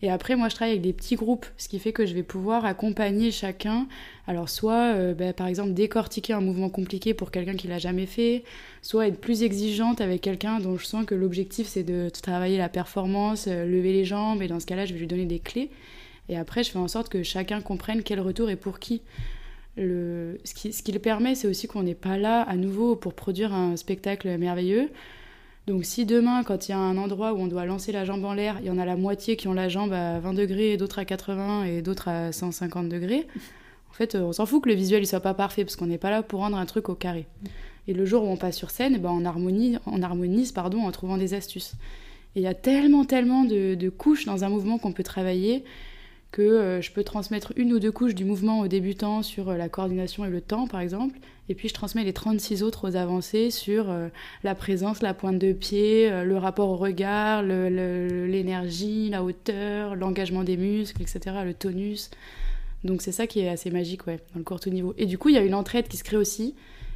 Et 0.00 0.10
après, 0.10 0.36
moi, 0.36 0.48
je 0.48 0.54
travaille 0.54 0.74
avec 0.74 0.82
des 0.82 0.92
petits 0.92 1.16
groupes, 1.16 1.46
ce 1.56 1.68
qui 1.68 1.80
fait 1.80 1.92
que 1.92 2.06
je 2.06 2.14
vais 2.14 2.22
pouvoir 2.22 2.64
accompagner 2.64 3.32
chacun. 3.32 3.88
Alors, 4.28 4.48
soit, 4.48 4.94
euh, 4.94 5.12
bah, 5.12 5.32
par 5.32 5.48
exemple, 5.48 5.72
décortiquer 5.72 6.34
un 6.34 6.40
mouvement 6.40 6.70
compliqué 6.70 7.14
pour 7.14 7.32
quelqu'un 7.32 7.54
qui 7.54 7.66
l'a 7.66 7.78
jamais 7.78 8.06
fait, 8.06 8.44
soit 8.80 9.08
être 9.08 9.20
plus 9.20 9.42
exigeante 9.42 10.00
avec 10.00 10.20
quelqu'un 10.20 10.60
dont 10.60 10.78
je 10.78 10.86
sens 10.86 11.04
que 11.04 11.16
l'objectif, 11.16 11.66
c'est 11.66 11.82
de 11.82 12.08
travailler 12.10 12.58
la 12.58 12.68
performance, 12.68 13.48
lever 13.48 13.92
les 13.92 14.04
jambes, 14.04 14.40
et 14.40 14.46
dans 14.46 14.60
ce 14.60 14.66
cas-là, 14.66 14.86
je 14.86 14.92
vais 14.92 15.00
lui 15.00 15.08
donner 15.08 15.26
des 15.26 15.40
clés. 15.40 15.68
Et 16.28 16.36
après, 16.36 16.62
je 16.62 16.70
fais 16.70 16.78
en 16.78 16.88
sorte 16.88 17.08
que 17.08 17.24
chacun 17.24 17.60
comprenne 17.60 18.04
quel 18.04 18.20
retour 18.20 18.50
est 18.50 18.56
pour 18.56 18.78
qui 18.78 19.02
ce, 19.78 20.82
qui, 20.82 20.92
le 20.92 20.98
permet, 20.98 21.34
c'est 21.34 21.46
aussi 21.46 21.68
qu'on 21.68 21.82
n'est 21.82 21.94
pas 21.94 22.18
là 22.18 22.42
à 22.42 22.56
nouveau 22.56 22.96
pour 22.96 23.14
produire 23.14 23.54
un 23.54 23.76
spectacle 23.76 24.36
merveilleux. 24.36 24.90
Donc 25.66 25.84
si 25.84 26.06
demain, 26.06 26.42
quand 26.44 26.68
il 26.68 26.72
y 26.72 26.74
a 26.74 26.78
un 26.78 26.96
endroit 26.96 27.34
où 27.34 27.38
on 27.38 27.46
doit 27.46 27.66
lancer 27.66 27.92
la 27.92 28.04
jambe 28.04 28.24
en 28.24 28.32
l'air, 28.32 28.56
il 28.60 28.66
y 28.66 28.70
en 28.70 28.78
a 28.78 28.84
la 28.84 28.96
moitié 28.96 29.36
qui 29.36 29.48
ont 29.48 29.52
la 29.52 29.68
jambe 29.68 29.92
à 29.92 30.18
20 30.18 30.32
degrés, 30.32 30.76
d'autres 30.76 30.98
à 30.98 31.04
80 31.04 31.64
et 31.64 31.82
d'autres 31.82 32.08
à 32.08 32.32
150 32.32 32.88
degrés, 32.88 33.26
en 33.90 33.92
fait, 33.92 34.14
on 34.14 34.32
s'en 34.32 34.46
fout 34.46 34.62
que 34.62 34.68
le 34.68 34.74
visuel 34.74 35.00
ne 35.00 35.06
soit 35.06 35.20
pas 35.20 35.34
parfait 35.34 35.64
parce 35.64 35.76
qu'on 35.76 35.86
n'est 35.86 35.98
pas 35.98 36.10
là 36.10 36.22
pour 36.22 36.40
rendre 36.40 36.56
un 36.56 36.66
truc 36.66 36.88
au 36.88 36.94
carré. 36.94 37.26
Et 37.86 37.94
le 37.94 38.04
jour 38.04 38.22
où 38.22 38.26
on 38.26 38.36
passe 38.36 38.56
sur 38.56 38.70
scène, 38.70 38.94
eh 38.96 38.98
ben 38.98 39.10
on, 39.10 39.24
harmonise, 39.24 39.80
on 39.86 40.02
harmonise 40.02 40.52
pardon, 40.52 40.82
en 40.82 40.92
trouvant 40.92 41.16
des 41.16 41.34
astuces. 41.34 41.72
Et 42.36 42.40
il 42.40 42.42
y 42.42 42.46
a 42.46 42.54
tellement, 42.54 43.04
tellement 43.04 43.44
de 43.44 43.88
couches 43.88 44.24
dans 44.24 44.44
un 44.44 44.48
mouvement 44.48 44.78
qu'on 44.78 44.92
peut 44.92 45.02
travailler 45.02 45.64
que 46.30 46.42
euh, 46.42 46.80
je 46.82 46.92
peux 46.92 47.04
transmettre 47.04 47.52
une 47.56 47.72
ou 47.72 47.78
deux 47.78 47.92
couches 47.92 48.14
du 48.14 48.24
mouvement 48.24 48.60
aux 48.60 48.68
débutants 48.68 49.22
sur 49.22 49.48
euh, 49.48 49.56
la 49.56 49.68
coordination 49.68 50.24
et 50.24 50.30
le 50.30 50.40
temps, 50.40 50.66
par 50.66 50.80
exemple, 50.80 51.18
et 51.48 51.54
puis 51.54 51.68
je 51.68 51.74
transmets 51.74 52.04
les 52.04 52.12
36 52.12 52.62
autres 52.62 52.90
aux 52.90 52.96
avancés 52.96 53.50
sur 53.50 53.88
euh, 53.88 54.08
la 54.44 54.54
présence, 54.54 55.00
la 55.00 55.14
pointe 55.14 55.38
de 55.38 55.52
pied, 55.52 56.10
le 56.10 56.36
rapport 56.36 56.68
au 56.68 56.76
regard, 56.76 57.42
l'énergie, 57.42 59.08
la 59.08 59.24
hauteur, 59.24 59.96
l'engagement 59.96 60.44
des 60.44 60.58
muscles, 60.58 61.00
etc., 61.00 61.36
le 61.44 61.54
tonus. 61.54 62.10
Donc 62.84 63.00
c'est 63.00 63.12
ça 63.12 63.26
qui 63.26 63.40
est 63.40 63.48
assez 63.48 63.70
magique, 63.70 64.06
ouais, 64.06 64.20
dans 64.34 64.38
le 64.38 64.44
court 64.44 64.60
niveau. 64.66 64.94
Et 64.98 65.06
du 65.06 65.16
coup, 65.16 65.30
il 65.30 65.34
y 65.34 65.38
a 65.38 65.42
une 65.42 65.54
entraide 65.54 65.88
qui 65.88 65.96
se 65.96 66.04
crée 66.04 66.18
aussi 66.18 66.54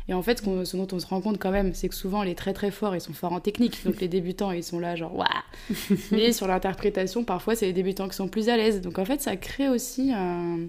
et 0.09 0.15
en 0.15 0.23
fait, 0.23 0.43
ce, 0.43 0.77
dont 0.77 0.89
on 0.93 0.99
se 0.99 1.07
rend 1.07 1.21
compte 1.21 1.39
quand 1.39 1.51
même, 1.51 1.75
c'est 1.75 1.89
que 1.89 1.95
souvent 1.95 2.23
les 2.23 2.35
très 2.35 2.53
très 2.53 2.71
forts, 2.71 2.95
ils 2.95 3.01
sont 3.01 3.13
forts 3.13 3.33
en 3.33 3.41
technique. 3.41 3.85
Donc 3.85 4.01
les 4.01 4.09
débutants, 4.09 4.51
ils 4.51 4.65
sont 4.65 4.81
là 4.81 4.97
genre 4.97 5.15
waouh. 5.15 5.29
Mais 6.13 6.33
sur 6.33 6.47
l'interprétation, 6.47 7.25
parfois 7.25 7.55
c'est 7.55 7.67
les 7.67 7.73
débutants 7.73 8.09
qui 8.09 8.17
sont 8.17 8.29
plus 8.29 8.49
à 8.49 8.57
l'aise. 8.57 8.81
Donc 8.81 8.99
en 8.99 9.05
fait, 9.05 9.21
ça 9.21 9.37
crée 9.37 9.69
aussi 9.69 10.13
un. 10.13 10.61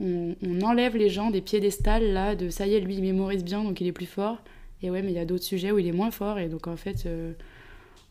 On, 0.00 0.34
enlève 0.62 0.96
les 0.96 1.10
gens 1.10 1.30
des 1.30 1.40
piédestals 1.40 2.12
là, 2.12 2.34
de 2.34 2.50
ça 2.50 2.66
y 2.66 2.74
est, 2.74 2.80
lui 2.80 2.96
il 2.96 3.02
mémorise 3.02 3.44
bien 3.44 3.62
donc 3.62 3.80
il 3.80 3.86
est 3.86 3.92
plus 3.92 4.06
fort. 4.06 4.38
Et 4.82 4.90
ouais, 4.90 5.02
mais 5.02 5.12
il 5.12 5.14
y 5.14 5.20
a 5.20 5.24
d'autres 5.24 5.44
sujets 5.44 5.70
où 5.70 5.78
il 5.78 5.86
est 5.86 5.92
moins 5.92 6.10
fort. 6.10 6.38
Et 6.38 6.48
donc 6.48 6.66
en 6.66 6.76
fait, 6.76 7.04
euh, 7.06 7.32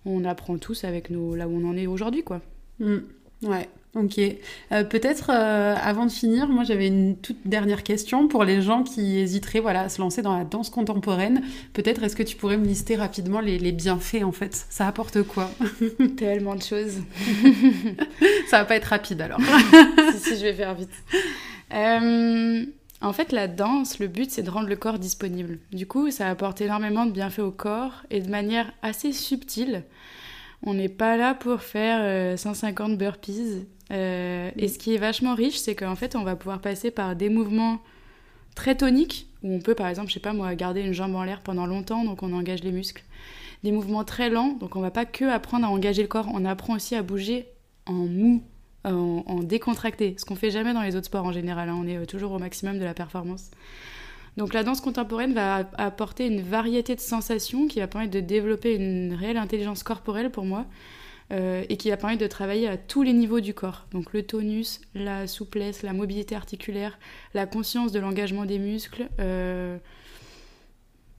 on 0.06 0.24
apprend 0.24 0.58
tous 0.58 0.86
avec 0.86 1.10
nos, 1.10 1.36
là 1.36 1.48
où 1.48 1.58
on 1.58 1.70
en 1.70 1.76
est 1.76 1.88
aujourd'hui 1.88 2.24
quoi. 2.24 2.42
Mm. 2.80 3.00
Ouais. 3.44 3.68
Ok. 3.94 4.20
Euh, 4.72 4.86
peut-être 4.86 5.32
euh, 5.34 5.76
avant 5.82 6.06
de 6.06 6.12
finir, 6.12 6.48
moi 6.48 6.64
j'avais 6.64 6.88
une 6.88 7.18
toute 7.18 7.40
dernière 7.44 7.84
question 7.84 8.30
pour 8.30 8.46
les 8.46 8.62
gens 8.62 8.84
qui 8.84 9.20
hésiteraient 9.20 9.60
voilà, 9.60 9.82
à 9.82 9.90
se 9.90 10.00
lancer 10.00 10.22
dans 10.22 10.38
la 10.38 10.46
danse 10.46 10.70
contemporaine. 10.70 11.44
Peut-être 11.74 12.02
est-ce 12.04 12.16
que 12.16 12.24
tu 12.24 12.38
pourrais 12.38 12.56
me 12.56 12.66
lister 12.66 12.96
rapidement 12.96 13.42
les, 13.42 13.60
les 13.60 13.74
bienfaits 13.74 14.24
en 14.24 14.32
fait? 14.32 14.66
Ça 14.70 14.88
apporte 14.88 15.24
quoi? 15.24 15.52
Tellement 16.18 16.56
de 16.56 16.62
choses. 16.62 17.02
Ça 18.50 18.60
va 18.60 18.66
pas 18.66 18.78
être 18.78 18.86
rapide 18.86 19.20
alors. 19.22 19.42
si, 20.14 20.20
si, 20.20 20.38
je 20.38 20.44
vais 20.44 20.54
faire 20.54 20.74
vite. 20.74 20.94
Euh, 21.74 22.66
en 23.02 23.14
fait, 23.14 23.34
la 23.34 23.48
danse, 23.50 24.00
le 24.00 24.08
but 24.08 24.32
c'est 24.32 24.44
de 24.44 24.50
rendre 24.50 24.70
le 24.70 24.78
corps 24.78 25.00
disponible. 25.00 25.60
Du 25.74 25.86
coup, 25.86 26.12
ça 26.12 26.30
apporte 26.30 26.62
énormément 26.62 27.06
de 27.06 27.12
bienfaits 27.12 27.40
au 27.40 27.52
corps 27.52 28.04
et 28.10 28.22
de 28.22 28.30
manière 28.30 28.72
assez 28.84 29.12
subtile. 29.12 29.84
On 30.64 30.74
n'est 30.74 30.90
pas 30.90 31.18
là 31.18 31.34
pour 31.34 31.62
faire 31.62 32.38
150 32.38 32.98
burpees 32.98 33.66
euh, 33.92 34.52
et 34.56 34.68
ce 34.68 34.80
qui 34.80 34.96
est 34.96 34.98
vachement 34.98 35.36
riche, 35.36 35.58
c'est 35.58 35.76
qu'en 35.76 35.96
fait, 35.96 36.16
on 36.16 36.24
va 36.24 36.36
pouvoir 36.36 36.60
passer 36.60 36.92
par 36.92 37.16
des 37.16 37.30
mouvements 37.30 37.80
très 38.56 38.76
toniques, 38.76 39.28
où 39.44 39.54
on 39.54 39.60
peut, 39.60 39.76
par 39.76 39.88
exemple, 39.88 40.10
je 40.10 40.14
sais 40.14 40.20
pas 40.20 40.34
moi, 40.34 40.54
garder 40.56 40.82
une 40.82 40.94
jambe 40.94 41.16
en 41.16 41.24
l'air 41.24 41.42
pendant 41.42 41.66
longtemps, 41.66 42.04
donc 42.04 42.24
on 42.24 42.32
engage 42.34 42.64
les 42.64 42.72
muscles. 42.72 43.04
Des 43.64 43.72
mouvements 43.72 44.04
très 44.04 44.30
lents, 44.30 44.54
donc 44.60 44.76
on 44.76 44.82
va 44.82 44.92
pas 44.92 45.06
que 45.06 45.26
apprendre 45.26 45.66
à 45.66 45.70
engager 45.70 46.02
le 46.02 46.08
corps, 46.08 46.28
on 46.34 46.46
apprend 46.46 46.76
aussi 46.76 46.96
à 46.96 47.04
bouger 47.04 47.48
en 47.86 47.94
mou, 47.94 48.44
en, 48.84 49.44
décontracté, 49.44 50.16
ce 50.18 50.26
qu'on 50.26 50.36
fait 50.36 50.52
jamais 50.52 50.74
dans 50.74 50.82
les 50.82 50.96
autres 50.96 51.06
sports 51.06 51.26
en 51.26 51.32
général. 51.32 51.70
Hein. 51.70 51.78
on 51.80 51.88
est 51.88 51.98
euh, 51.98 52.06
toujours 52.06 52.32
au 52.32 52.40
maximum 52.40 52.80
de 52.80 52.84
la 52.86 52.94
performance. 52.94 53.52
Donc 54.38 54.54
la 54.54 54.64
danse 54.64 54.82
contemporaine 54.82 55.34
va 55.34 55.70
apporter 55.78 56.26
une 56.26 56.42
variété 56.42 56.96
de 56.96 57.02
sensations 57.02 57.68
qui 57.68 57.80
va 57.80 57.88
permettre 57.88 58.14
de 58.14 58.22
développer 58.22 58.76
une 58.76 59.14
réelle 59.14 59.38
intelligence 59.38 59.84
corporelle 59.84 60.32
pour 60.32 60.46
moi, 60.46 60.66
euh, 61.32 61.64
et 61.70 61.78
qui 61.78 61.90
va 61.90 61.96
permettre 61.96 62.22
de 62.22 62.28
travailler 62.28 62.68
à 62.68 62.76
tous 62.76 63.04
les 63.04 63.14
niveaux 63.14 63.40
du 63.40 63.54
corps. 63.54 63.86
Donc 63.94 64.12
le 64.12 64.22
tonus, 64.24 64.82
la 64.96 65.28
souplesse, 65.28 65.82
la 65.82 65.94
mobilité 65.94 66.36
articulaire, 66.36 67.00
la 67.34 67.46
conscience 67.46 67.94
de 67.94 68.00
l'engagement 68.02 68.44
des 68.44 68.60
muscles. 68.60 69.08
Euh, 69.20 69.78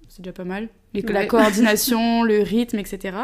c'est 0.09 0.21
déjà 0.21 0.35
pas 0.35 0.45
mal. 0.45 0.69
La 0.93 1.25
coordination, 1.25 2.23
le 2.25 2.43
rythme, 2.43 2.79
etc. 2.79 3.17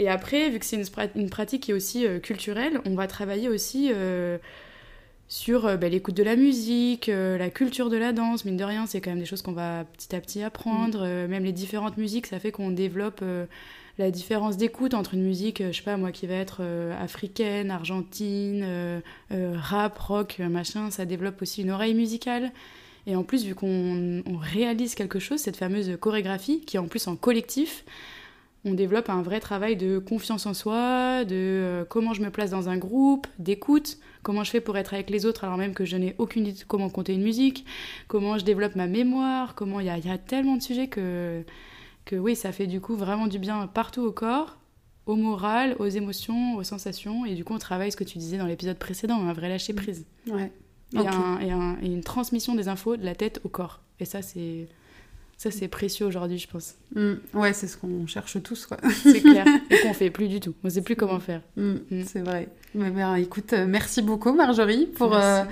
Et 0.00 0.08
après, 0.08 0.50
vu 0.50 0.58
que 0.58 0.64
c'est 0.64 0.82
une, 1.14 1.30
pratique 1.30 1.62
qui 1.62 1.70
est 1.70 1.74
aussi 1.74 2.04
euh, 2.04 2.18
culturelle, 2.18 2.80
on 2.84 2.96
va 2.96 3.06
travailler 3.06 3.48
aussi 3.48 3.92
sur 5.34 5.62
bah, 5.78 5.88
l'écoute 5.88 6.16
de 6.16 6.22
la 6.22 6.36
musique, 6.36 7.08
la 7.08 7.50
culture 7.50 7.90
de 7.90 7.96
la 7.96 8.12
danse. 8.12 8.44
Mine 8.44 8.56
de 8.56 8.64
rien, 8.64 8.86
c'est 8.86 9.00
quand 9.00 9.10
même 9.10 9.18
des 9.18 9.26
choses 9.26 9.42
qu'on 9.42 9.52
va 9.52 9.84
petit 9.84 10.14
à 10.14 10.20
petit 10.20 10.42
apprendre. 10.42 11.04
Mm. 11.04 11.26
même 11.28 11.44
les 11.44 11.52
différentes 11.52 11.96
musiques, 11.96 12.26
ça 12.26 12.38
fait 12.38 12.52
qu'on 12.52 12.70
développe 12.70 13.22
la 13.98 14.10
différence 14.10 14.56
d'écoute 14.56 14.94
entre 14.94 15.14
une 15.14 15.22
musique, 15.22 15.60
euh, 15.60 15.72
je 15.72 15.78
sais 15.78 15.84
pas 15.84 15.96
moi, 15.96 16.12
qui 16.12 16.26
va 16.26 16.34
être 16.34 16.58
euh, 16.60 17.00
africaine, 17.00 17.70
argentine, 17.70 18.62
euh, 18.64 19.00
rap, 19.30 19.98
rock, 19.98 20.38
machin, 20.40 20.90
ça 20.90 21.04
développe 21.04 21.40
aussi 21.42 21.62
une 21.62 21.70
oreille 21.70 21.94
musicale. 21.94 22.52
Et 23.06 23.16
en 23.16 23.22
plus, 23.22 23.44
vu 23.44 23.54
qu'on 23.54 24.22
réalise 24.40 24.94
quelque 24.94 25.18
chose, 25.18 25.38
cette 25.38 25.58
fameuse 25.58 25.98
chorégraphie, 26.00 26.62
qui 26.62 26.76
est 26.76 26.80
en 26.80 26.88
plus 26.88 27.06
en 27.06 27.16
collectif, 27.16 27.84
on 28.64 28.72
développe 28.72 29.10
un 29.10 29.22
vrai 29.22 29.40
travail 29.40 29.76
de 29.76 29.98
confiance 29.98 30.46
en 30.46 30.54
soi, 30.54 31.24
de 31.24 31.34
euh, 31.34 31.84
comment 31.84 32.14
je 32.14 32.22
me 32.22 32.30
place 32.30 32.50
dans 32.50 32.68
un 32.68 32.78
groupe, 32.78 33.26
d'écoute, 33.38 33.98
comment 34.22 34.42
je 34.42 34.50
fais 34.50 34.60
pour 34.60 34.76
être 34.78 34.94
avec 34.94 35.10
les 35.10 35.26
autres 35.26 35.44
alors 35.44 35.58
même 35.58 35.74
que 35.74 35.84
je 35.84 35.96
n'ai 35.96 36.14
aucune 36.18 36.46
idée 36.46 36.60
de 36.60 36.64
comment 36.64 36.88
compter 36.88 37.12
une 37.12 37.22
musique, 37.22 37.66
comment 38.08 38.38
je 38.38 38.44
développe 38.44 38.74
ma 38.74 38.86
mémoire, 38.86 39.54
comment 39.54 39.80
il 39.80 39.86
y, 39.86 39.90
a 39.90 40.18
tellement 40.18 40.56
de 40.56 40.62
sujets 40.62 40.88
que, 40.88 41.42
que 42.06 42.16
oui, 42.16 42.34
ça 42.34 42.52
fait 42.52 42.66
du 42.66 42.80
coup 42.80 42.96
vraiment 42.96 43.26
du 43.26 43.38
bien 43.38 43.66
partout 43.66 44.02
au 44.02 44.12
corps, 44.12 44.56
au 45.06 45.16
moral, 45.16 45.76
aux 45.78 45.88
émotions, 45.88 46.56
aux 46.56 46.64
sensations, 46.64 47.26
et 47.26 47.34
du 47.34 47.44
coup 47.44 47.52
on 47.52 47.58
travaille 47.58 47.92
ce 47.92 47.96
que 47.96 48.04
tu 48.04 48.16
disais 48.16 48.38
dans 48.38 48.46
l'épisode 48.46 48.78
précédent, 48.78 49.20
un 49.20 49.32
vrai 49.34 49.50
lâcher 49.50 49.74
prise. 49.74 50.06
Ouais. 50.26 50.50
Et, 50.94 50.98
et 51.46 51.92
une 51.92 52.04
transmission 52.04 52.54
des 52.54 52.68
infos 52.68 52.96
de 52.96 53.04
la 53.04 53.14
tête 53.14 53.40
au 53.44 53.48
corps. 53.48 53.80
Et 54.00 54.04
ça, 54.04 54.22
c'est 54.22 54.68
ça, 55.36 55.50
c'est 55.50 55.68
précieux 55.68 56.06
aujourd'hui, 56.06 56.38
je 56.38 56.48
pense. 56.48 56.74
Mm. 56.94 57.14
Ouais, 57.34 57.52
c'est 57.52 57.66
ce 57.66 57.76
qu'on 57.76 58.06
cherche 58.06 58.42
tous, 58.42 58.66
quoi. 58.66 58.76
C'est 59.02 59.20
clair. 59.20 59.46
Et 59.70 59.78
qu'on 59.80 59.94
fait 59.94 60.10
plus 60.10 60.28
du 60.28 60.40
tout. 60.40 60.54
On 60.62 60.70
sait 60.70 60.82
plus 60.82 60.96
comment 60.96 61.20
faire. 61.20 61.40
Mm. 61.56 61.74
Mm. 61.90 62.04
C'est 62.06 62.20
vrai. 62.20 62.48
Mais 62.74 62.90
ben, 62.90 63.14
écoute, 63.16 63.52
euh, 63.52 63.66
merci 63.68 64.02
beaucoup, 64.02 64.32
Marjorie, 64.32 64.86
pour, 64.86 65.14
euh, 65.14 65.44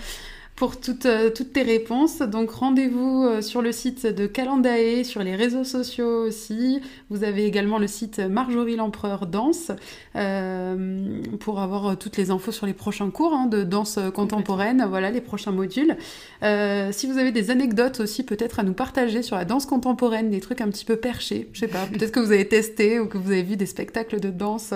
pour 0.57 0.79
toutes, 0.79 1.07
euh, 1.07 1.31
toutes 1.31 1.53
tes 1.53 1.63
réponses. 1.63 2.19
Donc 2.19 2.51
rendez-vous 2.51 3.25
euh, 3.25 3.43
sur 3.43 3.63
le 3.63 3.73
site 3.73 4.07
de 4.07 4.27
Calendae, 4.27 5.05
sur 5.05 5.23
les 5.23 5.35
réseaux 5.35 5.65
sociaux 5.65 6.27
aussi. 6.27 6.81
Vous 7.11 7.25
avez 7.25 7.47
également 7.47 7.79
le 7.79 7.87
site 7.87 8.19
Marjorie 8.19 8.77
l'Empereur 8.77 9.27
Danse 9.27 9.73
euh, 10.15 11.23
pour 11.41 11.61
avoir 11.61 11.99
toutes 11.99 12.17
les 12.17 12.31
infos 12.31 12.53
sur 12.53 12.67
les 12.67 12.75
prochains 12.75 13.11
cours 13.11 13.35
hein, 13.35 13.47
de 13.47 13.63
danse 13.63 13.99
contemporaine, 14.15 14.85
voilà 14.89 15.11
les 15.11 15.21
prochains 15.21 15.53
modules. 15.53 15.97
si 16.43 17.07
vous 17.07 17.19
avez 17.19 17.33
des 17.33 17.51
anecdotes 17.51 18.01
aussi 18.01 18.23
peut-être 18.23 18.61
à 18.61 18.63
nous 18.63 18.75
partager 18.75 19.23
sur 19.23 19.37
la 19.37 19.45
danse 19.45 19.67
contemporaine, 19.67 20.31
des 20.31 20.41
trucs 20.41 20.61
un 20.61 20.69
petit 20.69 20.85
peu 20.85 20.97
perchés, 20.97 21.49
je 21.53 21.61
sais 21.61 21.69
pas, 21.69 21.87
peut-être 21.93 22.13
que 22.13 22.21
vous 22.21 22.33
avez 22.33 22.47
testé 22.47 23.01
ou 23.01 23.07
que 23.07 23.19
vous 23.19 23.31
avez 23.31 23.43
vu 23.43 23.57
des 23.57 23.67
spectacles 23.67 24.21
de 24.21 24.31
danse, 24.31 24.75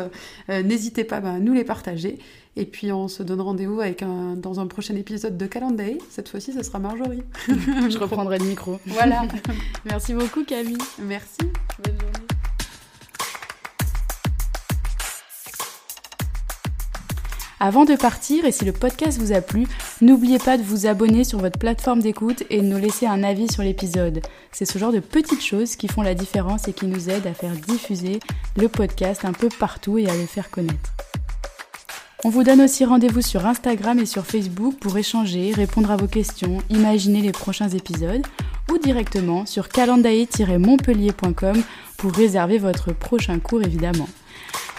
n'hésitez 0.48 1.04
pas 1.04 1.20
bah, 1.20 1.34
à 1.34 1.38
nous 1.38 1.52
les 1.52 1.64
partager. 1.64 2.18
Et 2.58 2.64
puis 2.64 2.90
on 2.90 3.06
se 3.06 3.22
donne 3.22 3.42
rendez-vous 3.42 3.80
avec 3.80 4.02
un, 4.02 4.34
dans 4.34 4.60
un 4.60 4.66
prochain 4.66 4.96
épisode 4.96 5.36
de 5.36 5.46
Calendar. 5.46 5.90
Cette 6.08 6.30
fois-ci, 6.30 6.54
ce 6.54 6.62
sera 6.62 6.78
Marjorie. 6.78 7.22
Je 7.48 7.98
reprendrai 7.98 8.38
le 8.38 8.46
micro. 8.46 8.80
Voilà. 8.86 9.24
Merci 9.84 10.14
beaucoup 10.14 10.42
Camille. 10.42 10.78
Merci. 10.98 11.36
Bonne 11.84 12.00
journée. 12.00 12.26
Avant 17.60 17.84
de 17.84 17.94
partir, 17.94 18.44
et 18.44 18.52
si 18.52 18.64
le 18.64 18.72
podcast 18.72 19.18
vous 19.18 19.32
a 19.32 19.40
plu, 19.40 19.66
n'oubliez 20.00 20.38
pas 20.38 20.56
de 20.56 20.62
vous 20.62 20.86
abonner 20.86 21.24
sur 21.24 21.38
votre 21.38 21.58
plateforme 21.58 22.00
d'écoute 22.00 22.42
et 22.48 22.60
de 22.60 22.66
nous 22.66 22.76
laisser 22.76 23.06
un 23.06 23.22
avis 23.22 23.50
sur 23.50 23.62
l'épisode. 23.62 24.20
C'est 24.52 24.66
ce 24.66 24.78
genre 24.78 24.92
de 24.92 25.00
petites 25.00 25.42
choses 25.42 25.76
qui 25.76 25.88
font 25.88 26.02
la 26.02 26.14
différence 26.14 26.68
et 26.68 26.72
qui 26.72 26.86
nous 26.86 27.08
aident 27.10 27.26
à 27.26 27.34
faire 27.34 27.52
diffuser 27.52 28.20
le 28.56 28.68
podcast 28.68 29.24
un 29.24 29.32
peu 29.32 29.48
partout 29.58 29.96
et 29.98 30.06
à 30.06 30.14
le 30.14 30.26
faire 30.26 30.50
connaître. 30.50 30.92
On 32.26 32.28
vous 32.28 32.42
donne 32.42 32.60
aussi 32.60 32.84
rendez-vous 32.84 33.22
sur 33.22 33.46
Instagram 33.46 34.00
et 34.00 34.04
sur 34.04 34.26
Facebook 34.26 34.74
pour 34.80 34.98
échanger, 34.98 35.52
répondre 35.52 35.92
à 35.92 35.96
vos 35.96 36.08
questions, 36.08 36.58
imaginer 36.70 37.20
les 37.20 37.30
prochains 37.30 37.68
épisodes 37.68 38.26
ou 38.68 38.78
directement 38.78 39.46
sur 39.46 39.68
calendae-montpellier.com 39.68 41.62
pour 41.96 42.10
réserver 42.10 42.58
votre 42.58 42.92
prochain 42.92 43.38
cours 43.38 43.62
évidemment. 43.62 44.08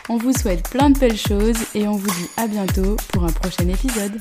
On 0.10 0.18
vous 0.18 0.34
souhaite 0.34 0.70
plein 0.70 0.90
de 0.90 1.00
belles 1.00 1.16
choses 1.16 1.60
et 1.74 1.88
on 1.88 1.96
vous 1.96 2.10
dit 2.10 2.30
à 2.36 2.48
bientôt 2.48 2.98
pour 3.14 3.24
un 3.24 3.32
prochain 3.32 3.70
épisode. 3.70 4.20